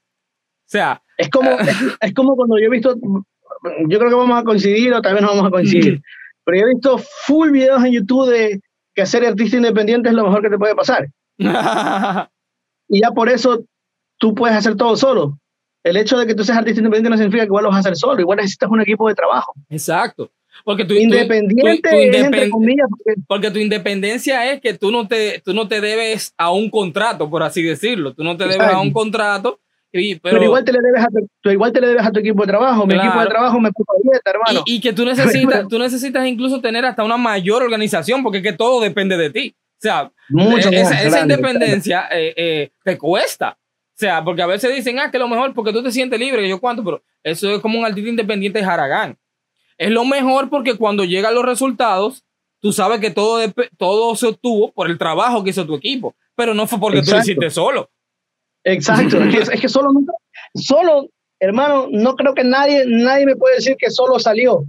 [0.66, 1.52] sea, es como,
[2.02, 5.36] es, como cuando yo he visto, yo creo que vamos a coincidir o también no
[5.36, 6.02] vamos a coincidir,
[6.44, 8.60] pero yo he visto full videos en YouTube de
[8.96, 11.08] que ser artista independiente es lo mejor que te puede pasar.
[11.38, 13.64] y ya por eso
[14.18, 15.38] tú puedes hacer todo solo.
[15.84, 17.80] El hecho de que tú seas artista independiente no significa que igual lo vas a
[17.82, 19.54] hacer solo, igual necesitas un equipo de trabajo.
[19.70, 20.32] Exacto.
[20.64, 21.90] Porque tu, independiente
[23.28, 27.30] porque, tu independencia es que tú no te tú no te debes a un contrato,
[27.30, 28.14] por así decirlo.
[28.14, 29.60] Tú no te debes a un contrato
[29.92, 31.08] pero, igual te le debes a
[31.42, 32.86] tu, igual te le debes a tu equipo de trabajo.
[32.86, 34.64] Mi equipo de trabajo me puso dieta, hermano.
[34.66, 38.54] Y, que tú necesitas, tú necesitas incluso tener hasta una mayor organización, porque es que
[38.54, 39.56] todo depende de ti.
[39.58, 40.12] O sea,
[40.72, 43.58] esa, independencia eh, eh, te cuesta.
[43.58, 46.42] O sea, porque a veces dicen, ah, que lo mejor porque tú te sientes libre,
[46.42, 49.18] que yo cuánto, pero eso es como un artista independiente de Haragán.
[49.80, 52.26] Es lo mejor porque cuando llegan los resultados,
[52.60, 53.40] tú sabes que todo,
[53.78, 57.12] todo se obtuvo por el trabajo que hizo tu equipo, pero no fue porque tú
[57.12, 57.90] lo hiciste solo.
[58.66, 59.90] Exacto, es que, solo
[60.54, 61.08] solo,
[61.40, 64.66] hermano, no creo que nadie, nadie me puede decir que solo salió.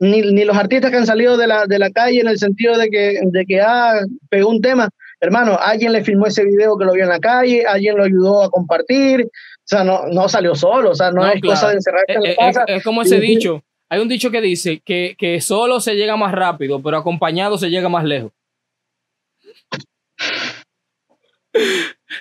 [0.00, 2.76] Ni, ni los artistas que han salido de la, de la calle en el sentido
[2.76, 4.88] de que, de que ah, pegó un tema.
[5.20, 8.42] Hermano, alguien le filmó ese video que lo vio en la calle, alguien lo ayudó
[8.42, 9.22] a compartir.
[9.24, 12.34] O sea, no, no salió solo, o sea, no, es cosa de encerrarse en la
[12.34, 12.64] casa.
[12.66, 13.62] Es, como ese dicho.
[13.92, 17.68] Hay un dicho que dice que, que solo se llega más rápido, pero acompañado se
[17.68, 18.32] llega más lejos.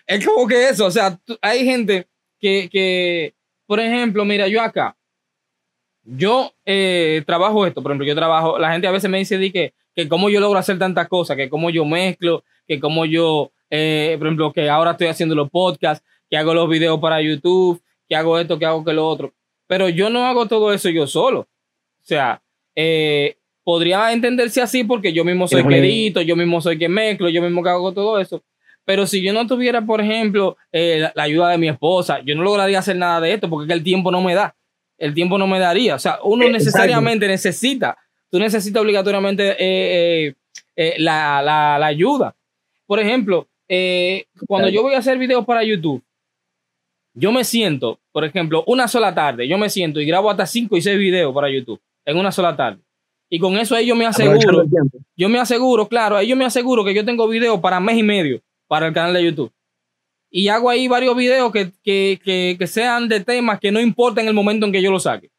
[0.05, 2.07] es como que eso, o sea, hay gente
[2.41, 3.33] que,
[3.65, 4.97] por ejemplo, mira, yo acá,
[6.03, 9.73] yo eh, trabajo esto, por ejemplo, yo trabajo, la gente a veces me dice que,
[9.95, 14.17] que cómo yo logro hacer tantas cosas, que cómo yo mezclo, que cómo yo, eh,
[14.17, 18.17] por ejemplo, que ahora estoy haciendo los podcasts, que hago los videos para YouTube, que
[18.17, 19.31] hago esto, que hago que lo otro.
[19.67, 21.47] Pero yo no hago todo eso yo solo.
[22.11, 22.41] O sea,
[22.75, 27.41] eh, podría entenderse así porque yo mismo soy que yo mismo soy que mezclo, yo
[27.41, 28.43] mismo que hago todo eso.
[28.83, 32.43] Pero si yo no tuviera, por ejemplo, eh, la, ayuda de mi esposa, yo no
[32.43, 34.53] lograría hacer nada de esto porque el tiempo no me da.
[34.97, 35.95] El tiempo no me daría.
[35.95, 37.97] O sea, uno eh, necesariamente necesita,
[38.29, 40.35] tú necesitas obligatoriamente eh,
[40.97, 42.35] la, ayuda.
[42.85, 43.47] Por ejemplo,
[44.47, 46.03] cuando yo voy a hacer videos para YouTube,
[47.13, 50.75] yo me siento, por ejemplo, una sola tarde, yo me siento y grabo hasta 5
[50.75, 52.81] y 6 videos para YouTube en una sola tarde.
[53.29, 54.65] Y con eso ahí yo me aseguro,
[55.15, 58.03] yo me aseguro, claro, ahí yo me aseguro que yo tengo videos para mes y
[58.03, 59.51] medio para el canal de YouTube.
[60.29, 64.27] Y hago ahí varios videos que, que, que, sean de temas que no importa en
[64.27, 65.29] el momento en que yo lo saque.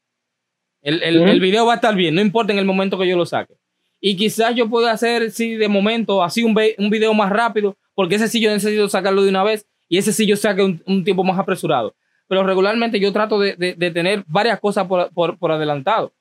[0.82, 3.16] El, el, el, video va a estar bien, no importa en el momento que yo
[3.16, 3.54] lo saque.
[4.00, 8.16] Y quizás yo pueda hacer, sí, de momento, así un, un video más rápido, porque
[8.16, 11.24] ese sí yo necesito sacarlo de una vez y ese sí yo saque un, tiempo
[11.24, 11.94] más apresurado.
[12.26, 16.12] Pero regularmente yo trato de, de, tener varias cosas por, por, por adelantado.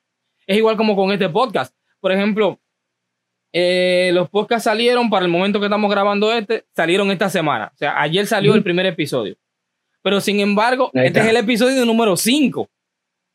[0.51, 1.73] Es igual como con este podcast.
[2.01, 2.59] Por ejemplo,
[3.53, 7.71] eh, los podcasts salieron para el momento que estamos grabando este, salieron esta semana.
[7.73, 9.37] O sea, ayer salió el primer episodio.
[10.01, 12.59] Pero sin embargo, este es el episodio número 5.
[12.59, 12.69] O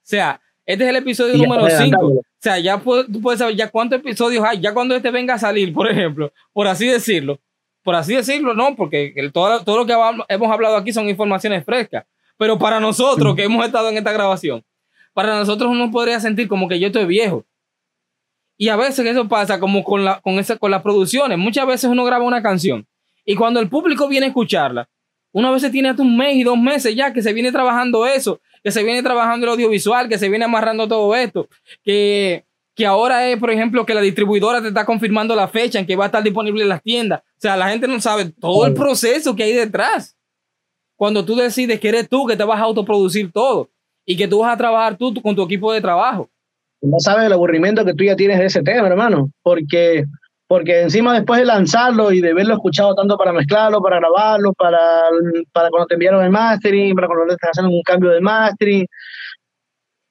[0.02, 2.06] sea, este es el episodio número 5.
[2.06, 4.60] O sea, ya tú puedes saber ya cuántos episodios hay.
[4.60, 7.40] Ya cuando este venga a salir, por ejemplo, por así decirlo.
[7.82, 9.94] Por así decirlo, no, porque todo, todo lo que
[10.28, 12.04] hemos hablado aquí son informaciones frescas.
[12.36, 14.62] Pero para nosotros que hemos estado en esta grabación,
[15.16, 17.46] para nosotros uno podría sentir como que yo estoy viejo.
[18.58, 21.38] Y a veces eso pasa como con, la, con, esa, con las producciones.
[21.38, 22.86] Muchas veces uno graba una canción
[23.24, 24.90] y cuando el público viene a escucharla,
[25.32, 28.06] uno a veces tiene hasta un mes y dos meses ya que se viene trabajando
[28.06, 31.48] eso, que se viene trabajando el audiovisual, que se viene amarrando todo esto,
[31.82, 32.44] que,
[32.74, 35.96] que ahora es, por ejemplo, que la distribuidora te está confirmando la fecha en que
[35.96, 37.20] va a estar disponible en las tiendas.
[37.20, 40.14] O sea, la gente no sabe todo el proceso que hay detrás.
[40.94, 43.70] Cuando tú decides que eres tú que te vas a autoproducir todo
[44.06, 46.30] y que tú vas a trabajar tú con tu equipo de trabajo
[46.82, 50.04] no sabes el aburrimiento que tú ya tienes de ese tema, hermano, porque,
[50.46, 54.80] porque encima después de lanzarlo y de verlo escuchado tanto para mezclarlo, para grabarlo, para,
[55.52, 58.86] para cuando te enviaron el mastering, para cuando te estás haciendo un cambio de mastering,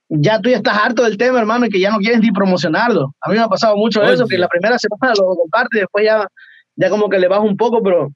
[0.09, 3.13] ya tú ya estás harto del tema, hermano, y que ya no quieres ni promocionarlo.
[3.21, 6.27] A mí me ha pasado mucho eso, que la primera semana lo comparte, después ya,
[6.75, 8.09] ya como que le bajo un poco, pero,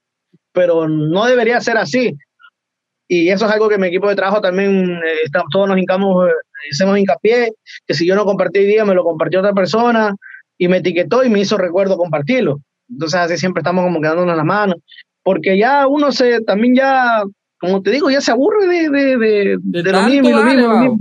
[0.52, 2.16] pero no debería ser así.
[3.12, 6.32] Y eso es algo que mi equipo de trabajo también, eh, todos nos hincamos, eh,
[6.70, 7.50] hacemos hincapié,
[7.84, 10.14] que si yo no compartí día, me lo compartió otra persona
[10.56, 12.60] y me etiquetó y me hizo recuerdo compartirlo.
[12.88, 14.76] Entonces así siempre estamos como quedándonos las manos,
[15.24, 17.24] porque ya uno se, también ya,
[17.58, 20.78] como te digo, ya se aburre de, de, de, de lo, mismo, lo mismo, lo
[20.78, 20.98] mismo.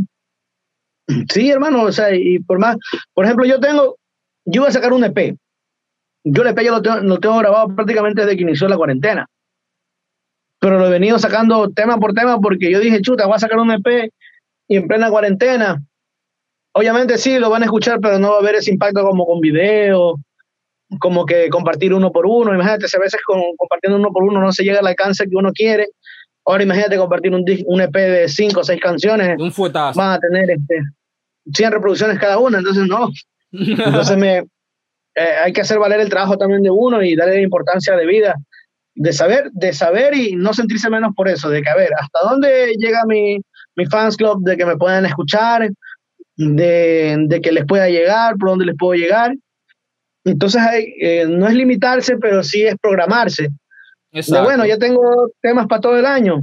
[1.31, 2.75] Sí, hermano, o sea, y por más,
[3.13, 3.97] por ejemplo, yo tengo,
[4.45, 5.37] yo iba a sacar un EP.
[6.23, 9.27] Yo el EP ya lo tengo, lo tengo grabado prácticamente desde que inició la cuarentena.
[10.59, 13.59] Pero lo he venido sacando tema por tema porque yo dije, chuta, voy a sacar
[13.59, 14.11] un EP
[14.67, 15.81] y en plena cuarentena.
[16.73, 19.39] Obviamente sí, lo van a escuchar, pero no va a haber ese impacto como con
[19.39, 20.15] video,
[20.99, 22.53] como que compartir uno por uno.
[22.53, 25.35] Imagínate, si a veces con, compartiendo uno por uno no se llega al alcance que
[25.35, 25.87] uno quiere.
[26.45, 29.37] Ahora imagínate compartir un, un EP de cinco o seis canciones.
[29.39, 29.99] Un fuetazo.
[29.99, 30.81] Van a tener este,
[31.53, 33.09] 100 reproducciones cada una, entonces no.
[33.51, 34.37] Entonces me,
[35.15, 38.35] eh, hay que hacer valer el trabajo también de uno y darle importancia de vida,
[38.99, 42.19] de saber, de saber y no sentirse menos por eso, de que a ver, hasta
[42.29, 43.39] dónde llega mi,
[43.77, 45.69] mi fans club, de que me puedan escuchar,
[46.35, 49.33] de, de que les pueda llegar, por dónde les puedo llegar.
[50.25, 53.47] Entonces hay, eh, no es limitarse, pero sí es programarse.
[54.11, 55.01] De, bueno, ya tengo
[55.41, 56.41] temas para todo el año.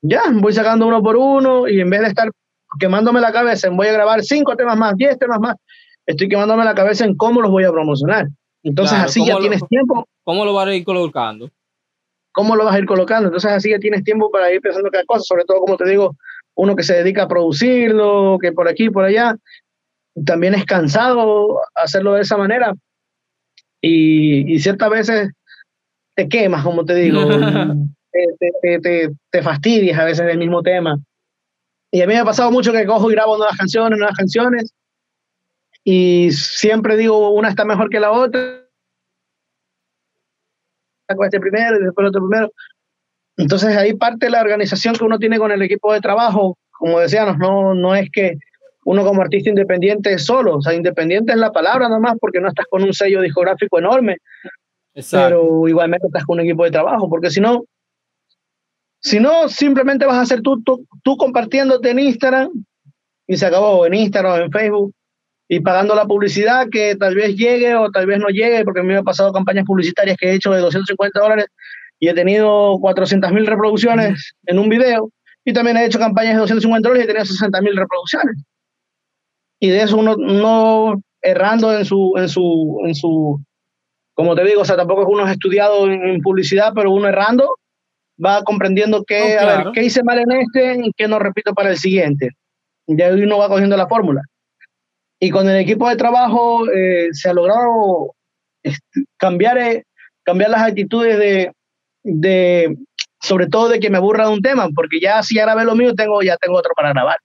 [0.00, 2.30] Ya, voy sacando uno por uno y en vez de estar
[2.80, 5.56] quemándome la cabeza en voy a grabar cinco temas más, diez temas más,
[6.06, 8.26] estoy quemándome la cabeza en cómo los voy a promocionar.
[8.62, 10.06] Entonces así ya tienes tiempo.
[10.24, 11.50] ¿Cómo lo vas a ir colocando?
[12.32, 13.28] ¿Cómo lo vas a ir colocando?
[13.28, 16.16] Entonces así ya tienes tiempo para ir pensando cada cosa, sobre todo como te digo,
[16.54, 19.36] uno que se dedica a producirlo, que por aquí, por allá,
[20.24, 22.74] también es cansado hacerlo de esa manera.
[23.80, 25.30] Y, y ciertas veces
[26.14, 27.20] te quemas, como te digo,
[28.12, 30.98] te, te, te, te fastidias a veces del mismo tema.
[31.90, 34.72] Y a mí me ha pasado mucho que cojo y grabo nuevas canciones, nuevas canciones,
[35.84, 38.61] y siempre digo, una está mejor que la otra.
[41.12, 42.50] Saco este primero y después el otro primero.
[43.36, 46.56] Entonces ahí parte la organización que uno tiene con el equipo de trabajo.
[46.70, 48.36] Como decíamos, no, no es que
[48.84, 52.48] uno como artista independiente es solo, o sea, independiente es la palabra nomás porque no
[52.48, 54.16] estás con un sello discográfico enorme,
[55.10, 57.64] pero igualmente estás con un equipo de trabajo, porque si no,
[59.00, 62.50] si no, simplemente vas a hacer tú, tú, tú compartiéndote en Instagram
[63.26, 64.94] y se acabó, en Instagram, o en Facebook,
[65.52, 68.82] y pagando la publicidad que tal vez llegue o tal vez no llegue, porque a
[68.82, 71.44] mí me ha pasado campañas publicitarias que he hecho de 250 dólares
[72.00, 75.10] y he tenido 400 mil reproducciones en un video,
[75.44, 78.42] y también he hecho campañas de 250 dólares y he tenido 60 mil reproducciones.
[79.60, 83.38] Y de eso uno, no errando en su, en su, en su,
[84.14, 87.56] como te digo, o sea, tampoco es uno estudiado en, publicidad, pero uno errando
[88.24, 91.68] va comprendiendo qué, a ver, qué hice mal en este y qué no repito para
[91.68, 92.30] el siguiente.
[92.86, 94.22] Ya uno va cogiendo la fórmula.
[95.24, 98.12] Y con el equipo de trabajo eh, se ha logrado
[98.64, 99.84] este, cambiar, eh,
[100.24, 101.52] cambiar las actitudes de,
[102.02, 102.76] de,
[103.20, 105.94] sobre todo de que me aburra de un tema, porque ya si grabé lo mío,
[105.94, 107.18] tengo, ya tengo otro para grabar.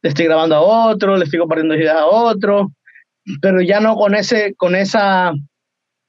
[0.00, 2.70] Le estoy grabando a otro, le estoy compartiendo ideas a otro,
[3.42, 5.34] pero ya no con, ese, con esa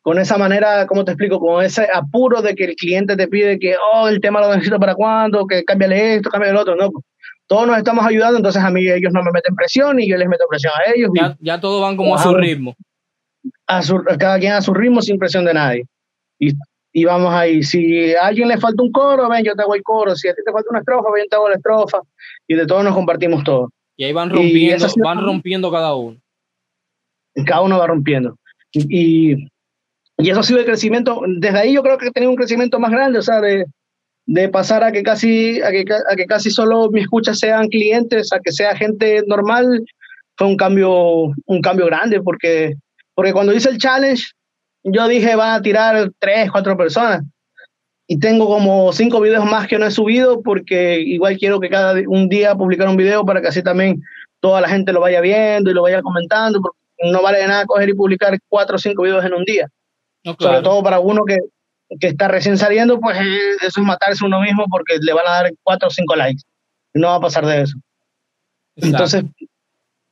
[0.04, 1.38] con esa manera, ¿cómo te explico?
[1.38, 4.80] Con ese apuro de que el cliente te pide que, oh, el tema lo necesito
[4.80, 6.92] para cuándo, que cámbiale esto, cámbiale lo otro, no.
[7.48, 10.28] Todos nos estamos ayudando, entonces a mí ellos no me meten presión y yo les
[10.28, 11.10] meto presión a ellos.
[11.16, 12.76] Ya, ya todos van como a su ritmo.
[13.68, 15.86] A su, cada quien a su ritmo sin presión de nadie.
[16.40, 16.54] Y,
[16.94, 17.64] y vamos ahí.
[17.64, 20.16] Si a alguien le falta un coro, ven, yo te hago el coro.
[20.16, 22.00] Si a ti te falta una estrofa, ven, yo te hago la estrofa.
[22.48, 23.70] Y de todos nos compartimos todo.
[23.98, 26.18] Y ahí van rompiendo, van rompiendo cada uno.
[27.46, 28.38] Cada uno va rompiendo.
[28.74, 29.48] y
[30.18, 32.80] y eso ha sido el crecimiento, desde ahí yo creo que he tenido un crecimiento
[32.80, 33.66] más grande, o sea, de,
[34.26, 38.32] de pasar a que, casi, a que, a, que, casi solo mis escuchas sean clientes,
[38.32, 39.84] a que sea gente normal,
[40.38, 42.76] fue un cambio, un cambio grande, porque,
[43.14, 44.24] porque cuando hice el challenge,
[44.84, 47.24] yo dije, van a tirar tres, cuatro personas.
[48.08, 51.94] Y tengo como cinco videos más que no he subido, porque igual quiero que cada
[52.08, 54.02] un día publicar un video para que así también
[54.40, 56.78] toda la gente lo vaya viendo y lo vaya comentando, porque
[57.12, 59.70] no vale de nada coger y publicar cuatro o cinco videos en un día.
[60.38, 61.38] Sobre todo para uno que,
[62.00, 65.32] que está recién saliendo, pues eh, eso es matarse uno mismo porque le van a
[65.32, 66.44] dar cuatro o cinco likes.
[66.94, 67.78] Y no va a pasar de eso.
[68.76, 69.24] Entonces,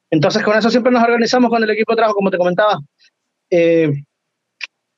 [0.09, 2.79] entonces, con eso siempre nos organizamos con el equipo de trabajo, como te comentaba.
[3.49, 3.91] Eh,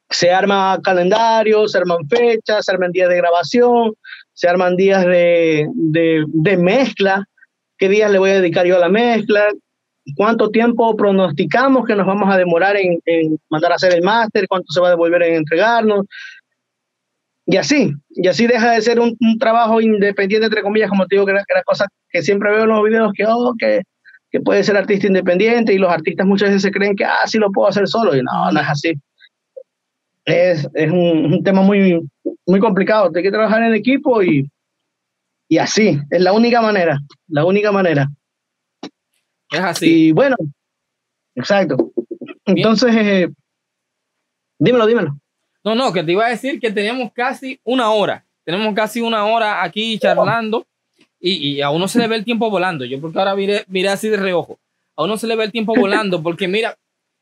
[0.10, 3.94] se arma calendario, se arman fechas, se arman días de grabación,
[4.34, 7.26] se arman días de, de, de mezcla,
[7.78, 9.48] qué días le voy a dedicar yo a la mezcla,
[10.16, 13.00] cuánto tiempo pronosticamos que nos vamos a demorar en,
[13.50, 16.06] mandar a hacer el máster, cuánto se va a devolver en entregarnos.
[17.46, 21.26] Y así, y así deja de ser un, trabajo independiente, entre comillas, como te digo,
[21.26, 23.82] que era, que cosa que siempre veo en los videos, que, oh, que,
[24.32, 27.38] que puede ser artista independiente y los artistas muchas veces se creen que, ah, sí
[27.40, 28.16] lo puedo hacer solo.
[28.16, 28.94] Y no, no es así.
[30.26, 32.02] Es, es un, un, tema muy,
[32.46, 33.12] muy complicado.
[33.14, 34.50] Hay que trabajar en equipo y,
[35.50, 36.00] y así.
[36.10, 38.08] Es la única manera, la única manera.
[39.52, 40.08] Es así.
[40.08, 40.38] Y bueno,
[41.36, 41.92] exacto.
[42.46, 43.30] Entonces, eh,
[44.60, 45.18] dímelo, dímelo.
[45.64, 48.26] No, no, que te iba a decir que tenemos casi una hora.
[48.44, 50.66] Tenemos casi una hora aquí charlando
[51.20, 52.84] y, y a uno se le ve el tiempo volando.
[52.84, 54.60] Yo porque ahora miré, miré así de reojo.
[54.96, 56.78] A uno se le ve el tiempo volando porque mira,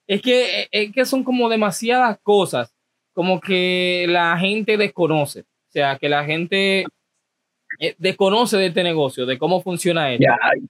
[0.08, 2.74] es que, es que son como demasiadas cosas,
[3.14, 5.42] como que la gente desconoce.
[5.42, 6.86] O sea, que la gente
[7.80, 10.26] eh, desconoce de este negocio, de cómo funciona esto.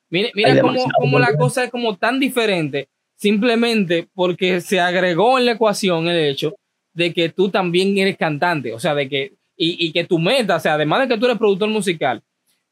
[0.09, 5.45] mira, mira cómo, cómo la cosa es como tan diferente, simplemente porque se agregó en
[5.45, 6.53] la ecuación el hecho
[6.93, 10.55] de que tú también eres cantante, o sea, de que, y, y que tu meta,
[10.55, 12.21] o sea, además de que tú eres productor musical,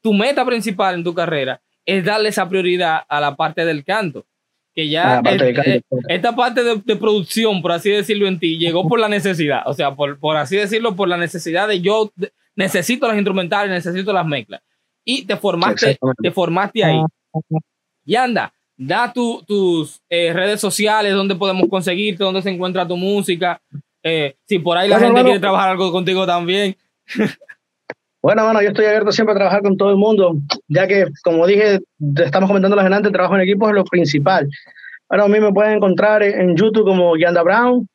[0.00, 4.26] tu meta principal en tu carrera es darle esa prioridad a la parte del canto.
[4.72, 5.20] Que ya
[6.08, 9.62] esta parte de, producción, por así decirlo, en ti llegó por la necesidad.
[9.66, 12.12] O sea, por, por así decirlo, por la necesidad de yo
[12.54, 14.62] necesito las instrumentales, necesito las mezclas.
[15.04, 17.00] Y te formaste, te formaste ahí.
[18.04, 23.60] Y anda, da tus eh, redes sociales, donde podemos conseguirte, dónde se encuentra tu música.
[24.02, 26.76] Eh, si por ahí la gente quiere trabajar algo contigo también.
[28.22, 30.34] Bueno, bueno, yo estoy abierto siempre a trabajar con todo el mundo,
[30.68, 31.80] ya que, como dije,
[32.22, 34.46] estamos comentando la gente, el trabajo en equipo es lo principal.
[35.08, 37.88] Bueno, a mí me pueden encontrar en YouTube como Yanda Brown.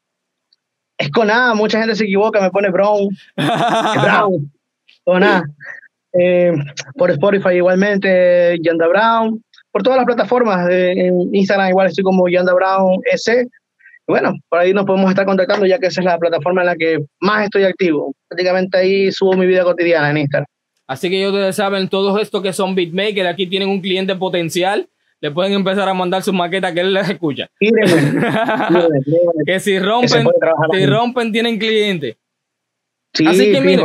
[0.98, 3.08] Es con A, mucha gente se equivoca, me pone Brown.
[4.02, 4.52] Brown,
[5.04, 5.44] con A.
[6.14, 6.54] Eh,
[6.96, 9.44] por Spotify igualmente, Yanda Brown.
[9.72, 13.48] Por todas las plataformas, en Instagram igual estoy como Yanda Brown S
[14.08, 16.76] bueno, por ahí nos podemos estar contactando ya que esa es la plataforma en la
[16.76, 18.14] que más estoy activo.
[18.28, 20.48] Prácticamente ahí subo mi vida cotidiana en Instagram.
[20.88, 24.88] Así que ustedes saben, todos estos que son beatmakers aquí tienen un cliente potencial.
[25.20, 27.50] Le pueden empezar a mandar sus maquetas que él les escucha.
[29.46, 30.28] que si rompen,
[30.72, 32.18] si rompen tienen cliente.
[33.26, 33.84] Así que mire,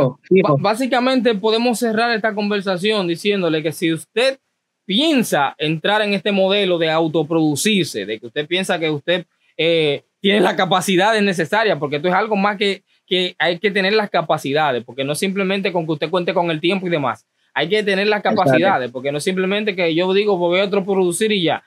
[0.59, 4.37] básicamente podemos cerrar esta conversación diciéndole que si usted
[4.85, 9.25] piensa entrar en este modelo de autoproducirse, de que usted piensa que usted
[9.57, 13.93] eh, tienes las capacidades necesarias, porque esto es algo más que, que hay que tener
[13.93, 17.25] las capacidades, porque no simplemente con que usted cuente con el tiempo y demás.
[17.53, 21.31] Hay que tener las capacidades, porque no simplemente que yo digo, voy a otro producir
[21.33, 21.63] y ya.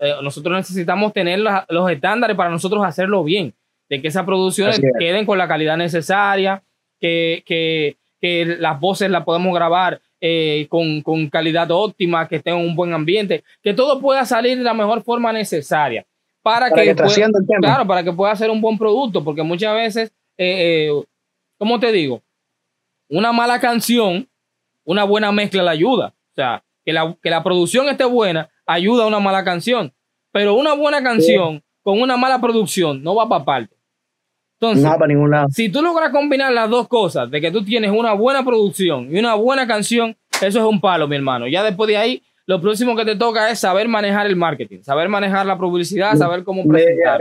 [0.00, 3.54] Eh, nosotros necesitamos tener los, estándares para nosotros hacerlo bien,
[3.88, 6.62] de que esas producciones queden con la calidad necesaria,
[7.00, 12.56] que, que, que las voces las podemos grabar eh, con, con, calidad óptima, que estén
[12.56, 16.04] en un buen ambiente, que todo pueda salir de la mejor forma necesaria
[16.48, 17.28] para, que, pueda,
[17.60, 21.04] claro, para que pueda ser un buen producto, porque muchas veces, eh, eh,
[21.58, 22.22] ¿cómo te digo?
[23.10, 24.26] Una mala canción,
[24.84, 26.14] una buena mezcla la ayuda.
[26.32, 29.92] O sea, que la, que la producción esté buena ayuda a una mala canción,
[30.32, 33.76] pero una buena canción con una mala producción no va para parte.
[34.58, 35.48] Entonces, no para ningún lado.
[35.50, 39.18] si tú logras combinar las dos cosas, de que tú tienes una buena producción y
[39.18, 41.46] una buena canción, eso es un palo, mi hermano.
[41.46, 45.10] Ya después de ahí, lo próximo que te toca es saber manejar el marketing, saber
[45.10, 47.20] manejar la publicidad, saber cómo presentar.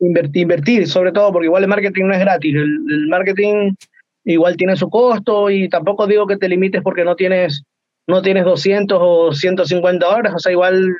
[0.00, 2.52] invertir, invertir, sobre todo, porque igual el marketing no es gratis.
[2.56, 3.72] El, marketing
[4.24, 7.62] igual tiene su costo y tampoco digo que te limites porque no tienes,
[8.08, 10.32] no tienes 200 o 150 dólares.
[10.34, 10.92] O sea, igual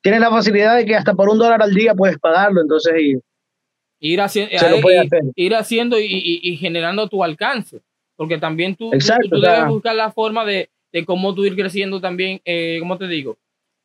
[0.00, 2.60] tienes la facilidad de que hasta por un dólar al día puedes pagarlo.
[2.60, 2.94] Entonces,
[3.98, 4.54] ir, haciendo,
[5.34, 7.80] ir haciendo y, generando tu alcance.
[8.14, 12.40] Porque también tú, tú, debes buscar la forma de, de cómo tú ir creciendo también,
[12.44, 13.38] eh, ¿cómo te digo?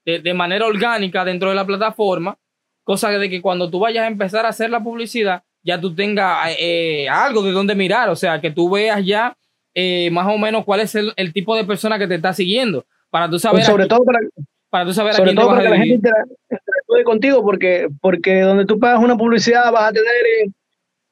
[0.05, 2.37] De, manera orgánica dentro de la plataforma,
[2.83, 6.53] cosa de que cuando tú vayas a empezar a hacer la publicidad, ya tú tengas
[6.59, 9.37] eh, algo de donde mirar, o sea, que tú veas ya
[9.73, 13.29] eh, más o menos cuál es el, tipo de persona que te está siguiendo, para
[13.29, 13.59] tú saber...
[13.59, 14.19] Pues sobre todo para,
[14.69, 18.65] para tú saber sobre a todo para que la gente interactúe contigo, porque, porque donde
[18.65, 20.51] tú pagas una publicidad vas a tener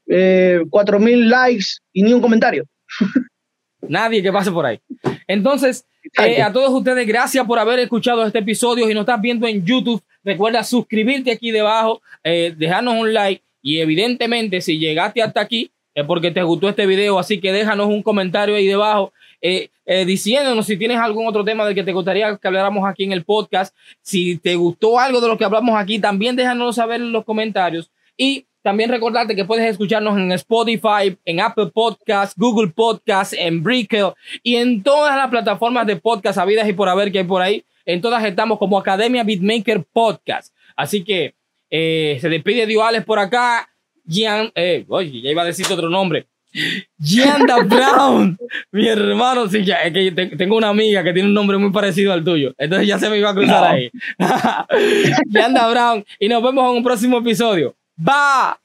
[0.08, 2.66] eh, 4.000 likes y ni un comentario.
[3.88, 4.80] Nadie que pase por ahí.
[5.28, 5.86] Entonces,
[6.24, 8.88] eh, a todos ustedes, gracias por haber escuchado este episodio.
[8.88, 13.80] Si nos estás viendo en YouTube, recuerda suscribirte aquí debajo, eh, dejarnos un like y
[13.80, 18.02] evidentemente si llegaste hasta aquí es porque te gustó este video, así que déjanos un
[18.02, 19.12] comentario ahí debajo
[19.42, 19.70] eh,
[20.06, 23.26] diciéndonos si tienes algún otro tema del que te gustaría que habláramos aquí en el
[23.26, 23.76] podcast.
[24.02, 27.92] Si te gustó algo de lo que hablamos aquí, también déjanos saber en los comentarios.
[28.16, 34.14] Y también recordarte que puedes escucharnos en Spotify, en Apple Podcasts, Google Podcasts, en Brickle
[34.44, 37.64] y en todas las plataformas de podcast habidas y por haber que hay por ahí.
[37.86, 40.54] En todas estamos como Academia Beatmaker Podcast.
[40.76, 41.34] Así que
[41.70, 43.68] eh, se despide Duales por acá.
[44.08, 46.28] Gian, eh, oye, ya iba a decir otro nombre.
[47.00, 48.38] Gianda Brown,
[48.72, 52.12] mi hermano, sí, ya, es que tengo una amiga que tiene un nombre muy parecido
[52.12, 53.90] al tuyo, entonces ya se me iba a cruzar ahí.
[55.32, 57.74] Gianda Brown, y nos vemos en un próximo episodio.
[58.06, 58.58] 爸